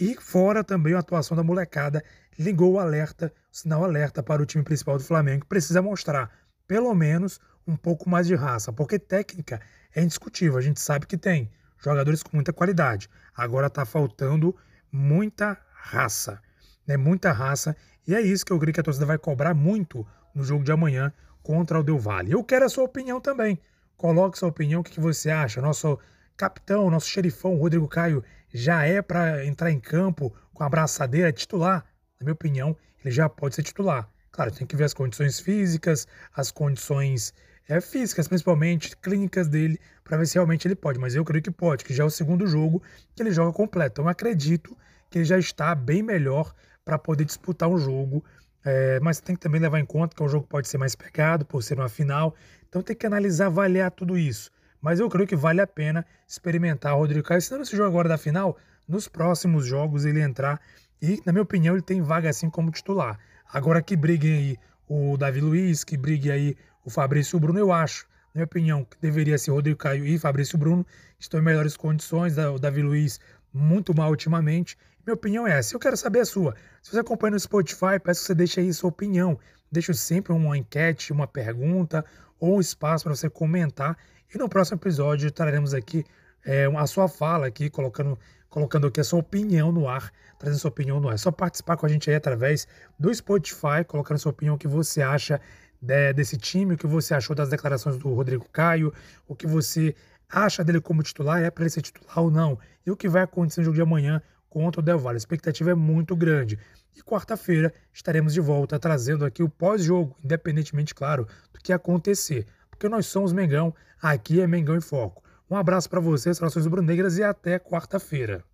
e 0.00 0.16
fora 0.20 0.64
também 0.64 0.94
a 0.94 0.98
atuação 0.98 1.36
da 1.36 1.42
molecada 1.42 2.02
ligou 2.38 2.72
o 2.72 2.78
alerta, 2.80 3.32
o 3.52 3.56
sinal 3.56 3.84
alerta 3.84 4.22
para 4.22 4.42
o 4.42 4.46
time 4.46 4.64
principal 4.64 4.98
do 4.98 5.04
Flamengo, 5.04 5.42
que 5.42 5.48
precisa 5.48 5.80
mostrar 5.80 6.30
pelo 6.66 6.94
menos 6.94 7.40
um 7.66 7.76
pouco 7.76 8.08
mais 8.08 8.26
de 8.26 8.34
raça, 8.34 8.72
porque 8.72 8.98
técnica 8.98 9.60
é 9.94 10.02
indiscutível, 10.02 10.58
a 10.58 10.62
gente 10.62 10.80
sabe 10.80 11.06
que 11.06 11.16
tem 11.16 11.50
jogadores 11.78 12.22
com 12.22 12.36
muita 12.36 12.52
qualidade. 12.52 13.08
Agora 13.34 13.66
está 13.68 13.84
faltando 13.84 14.54
muita 14.90 15.58
raça, 15.72 16.40
né? 16.86 16.96
Muita 16.96 17.32
raça, 17.32 17.76
e 18.06 18.14
é 18.14 18.20
isso 18.20 18.44
que 18.44 18.52
eu 18.52 18.58
creio 18.58 18.74
que 18.74 18.80
a 18.80 18.82
torcida 18.82 19.06
vai 19.06 19.18
cobrar 19.18 19.54
muito 19.54 20.06
no 20.34 20.42
jogo 20.44 20.64
de 20.64 20.72
amanhã 20.72 21.12
contra 21.42 21.78
o 21.78 21.82
Del 21.82 21.98
Valle. 21.98 22.32
Eu 22.32 22.42
quero 22.42 22.64
a 22.64 22.68
sua 22.68 22.84
opinião 22.84 23.20
também. 23.20 23.58
Coloque 23.96 24.38
sua 24.38 24.48
opinião, 24.48 24.80
o 24.80 24.84
que 24.84 25.00
você 25.00 25.30
acha? 25.30 25.60
Nosso 25.60 25.98
capitão, 26.36 26.90
nosso 26.90 27.08
xerifão 27.08 27.56
Rodrigo 27.56 27.86
Caio 27.86 28.24
já 28.52 28.84
é 28.84 29.00
para 29.00 29.44
entrar 29.44 29.70
em 29.70 29.80
campo 29.80 30.34
com 30.52 30.62
a 30.62 30.68
braçadeira 30.68 31.32
titular, 31.32 31.84
na 32.20 32.24
minha 32.24 32.34
opinião, 32.34 32.76
ele 33.04 33.12
já 33.12 33.28
pode 33.28 33.54
ser 33.54 33.62
titular. 33.62 34.08
Claro, 34.30 34.50
tem 34.50 34.66
que 34.66 34.76
ver 34.76 34.84
as 34.84 34.94
condições 34.94 35.38
físicas, 35.40 36.06
as 36.34 36.50
condições 36.50 37.34
é, 37.68 37.80
físicas, 37.80 38.28
principalmente 38.28 38.96
clínicas 38.96 39.48
dele, 39.48 39.80
para 40.02 40.16
ver 40.18 40.26
se 40.26 40.34
realmente 40.34 40.66
ele 40.66 40.74
pode. 40.74 40.98
Mas 40.98 41.14
eu 41.14 41.24
creio 41.24 41.42
que 41.42 41.50
pode, 41.50 41.84
que 41.84 41.94
já 41.94 42.04
é 42.04 42.06
o 42.06 42.10
segundo 42.10 42.46
jogo 42.46 42.82
que 43.14 43.22
ele 43.22 43.30
joga 43.30 43.52
completo. 43.52 44.00
Então 44.00 44.08
acredito 44.08 44.76
que 45.10 45.18
ele 45.18 45.24
já 45.24 45.38
está 45.38 45.74
bem 45.74 46.02
melhor 46.02 46.54
para 46.84 46.98
poder 46.98 47.24
disputar 47.24 47.68
um 47.68 47.78
jogo. 47.78 48.24
É, 48.64 48.98
mas 49.00 49.20
tem 49.20 49.36
que 49.36 49.42
também 49.42 49.60
levar 49.60 49.78
em 49.78 49.84
conta 49.84 50.16
que 50.16 50.22
o 50.22 50.28
jogo 50.28 50.46
pode 50.46 50.68
ser 50.68 50.78
mais 50.78 50.94
pegado 50.94 51.44
por 51.44 51.62
ser 51.62 51.78
uma 51.78 51.88
final. 51.88 52.34
Então 52.68 52.82
tem 52.82 52.96
que 52.96 53.06
analisar, 53.06 53.46
avaliar 53.46 53.90
tudo 53.90 54.16
isso. 54.16 54.50
Mas 54.80 55.00
eu 55.00 55.08
creio 55.08 55.26
que 55.26 55.36
vale 55.36 55.60
a 55.60 55.66
pena 55.66 56.04
experimentar 56.28 56.94
o 56.94 56.98
Rodrigo 56.98 57.26
Caio. 57.26 57.40
Se 57.40 57.50
não 57.50 57.58
nesse 57.58 57.76
jogo 57.76 57.88
agora 57.88 58.08
da 58.08 58.18
final, 58.18 58.58
nos 58.86 59.08
próximos 59.08 59.66
jogos 59.66 60.04
ele 60.04 60.20
entrar. 60.20 60.60
E, 61.00 61.22
na 61.24 61.32
minha 61.32 61.42
opinião, 61.42 61.74
ele 61.74 61.82
tem 61.82 62.02
vaga 62.02 62.28
assim 62.28 62.50
como 62.50 62.70
titular. 62.70 63.18
Agora 63.50 63.80
que 63.80 63.96
briguem 63.96 64.32
aí 64.32 64.58
o 64.88 65.16
Davi 65.16 65.40
Luiz, 65.40 65.84
que 65.84 65.96
brigue 65.96 66.30
aí 66.30 66.56
o 66.84 66.90
Fabrício 66.90 67.38
Bruno, 67.38 67.58
eu 67.58 67.72
acho, 67.72 68.06
na 68.34 68.40
minha 68.40 68.44
opinião, 68.44 68.84
que 68.84 68.96
deveria 69.00 69.38
ser 69.38 69.50
Rodrigo 69.50 69.78
Caio 69.78 70.06
e 70.06 70.18
Fabrício 70.18 70.58
Bruno. 70.58 70.86
Estão 71.18 71.40
em 71.40 71.42
melhores 71.42 71.76
condições. 71.76 72.36
O 72.36 72.58
Davi 72.58 72.82
Luiz 72.82 73.18
muito 73.52 73.94
mal 73.94 74.10
ultimamente. 74.10 74.76
Minha 75.06 75.14
opinião 75.14 75.46
é 75.46 75.58
essa. 75.58 75.74
Eu 75.74 75.80
quero 75.80 75.96
saber 75.96 76.20
a 76.20 76.24
sua. 76.24 76.54
Se 76.82 76.92
você 76.92 77.00
acompanha 77.00 77.32
no 77.32 77.40
Spotify, 77.40 77.98
peço 78.02 78.20
que 78.20 78.26
você 78.26 78.34
deixe 78.34 78.60
aí 78.60 78.72
sua 78.72 78.88
opinião. 78.88 79.38
Deixo 79.70 79.94
sempre 79.94 80.32
uma 80.32 80.56
enquete, 80.56 81.12
uma 81.12 81.26
pergunta 81.26 82.04
ou 82.38 82.56
um 82.56 82.60
espaço 82.60 83.04
para 83.04 83.14
você 83.14 83.30
comentar 83.30 83.96
e 84.34 84.38
no 84.38 84.48
próximo 84.48 84.78
episódio 84.78 85.30
traremos 85.30 85.72
aqui 85.72 86.04
é, 86.44 86.66
a 86.66 86.86
sua 86.88 87.08
fala 87.08 87.46
aqui, 87.46 87.70
colocando, 87.70 88.18
colocando 88.50 88.88
aqui 88.88 89.00
a 89.00 89.04
sua 89.04 89.20
opinião 89.20 89.70
no 89.70 89.88
ar, 89.88 90.12
trazendo 90.40 90.60
sua 90.60 90.70
opinião 90.70 90.98
no 90.98 91.08
ar. 91.08 91.14
É 91.14 91.16
só 91.16 91.30
participar 91.30 91.76
com 91.76 91.86
a 91.86 91.88
gente 91.88 92.10
aí 92.10 92.16
através 92.16 92.66
do 92.98 93.14
Spotify, 93.14 93.84
colocando 93.86 94.18
sua 94.18 94.32
opinião, 94.32 94.56
o 94.56 94.58
que 94.58 94.66
você 94.66 95.02
acha 95.02 95.40
de, 95.84 96.12
desse 96.12 96.36
time, 96.36 96.74
o 96.74 96.78
que 96.78 96.86
você 96.86 97.14
achou 97.14 97.34
das 97.36 97.48
declarações 97.48 97.96
do 97.96 98.12
Rodrigo 98.12 98.46
Caio, 98.52 98.92
o 99.28 99.34
que 99.34 99.46
você 99.46 99.94
acha 100.28 100.64
dele 100.64 100.80
como 100.80 101.02
titular, 101.02 101.42
é 101.42 101.50
para 101.50 101.64
ele 101.64 101.70
ser 101.70 101.82
titular 101.82 102.18
ou 102.18 102.30
não, 102.30 102.58
e 102.86 102.90
o 102.90 102.96
que 102.96 103.08
vai 103.08 103.22
acontecer 103.22 103.60
no 103.60 103.66
jogo 103.66 103.76
de 103.76 103.82
amanhã 103.82 104.22
contra 104.48 104.80
o 104.80 104.84
Del 104.84 104.98
Valle. 104.98 105.16
A 105.16 105.18
expectativa 105.18 105.70
é 105.70 105.74
muito 105.74 106.16
grande. 106.16 106.58
E 106.96 107.02
quarta-feira 107.02 107.72
estaremos 107.92 108.32
de 108.32 108.40
volta 108.40 108.78
trazendo 108.78 109.24
aqui 109.24 109.42
o 109.42 109.48
pós-jogo, 109.48 110.16
independentemente, 110.24 110.94
claro, 110.94 111.26
do 111.52 111.60
que 111.60 111.72
acontecer 111.72 112.46
porque 112.74 112.88
nós 112.88 113.06
somos 113.06 113.32
Mengão, 113.32 113.74
aqui 114.02 114.40
é 114.40 114.46
Mengão 114.46 114.76
em 114.76 114.80
Foco. 114.80 115.22
Um 115.48 115.56
abraço 115.56 115.88
para 115.88 116.00
vocês, 116.00 116.38
Trações 116.38 116.64
Rubro-Negras, 116.64 117.18
e 117.18 117.22
até 117.22 117.58
quarta-feira. 117.58 118.44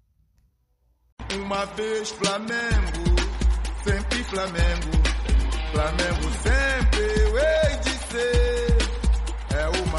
Uma 1.34 1.64
vez 1.66 2.10
Flamengo, 2.10 3.16
sempre 3.82 4.22
Flamengo, 4.24 4.90
Flamengo 5.72 6.30
sempre 6.42 6.60
é 9.61 9.68
o 9.68 9.89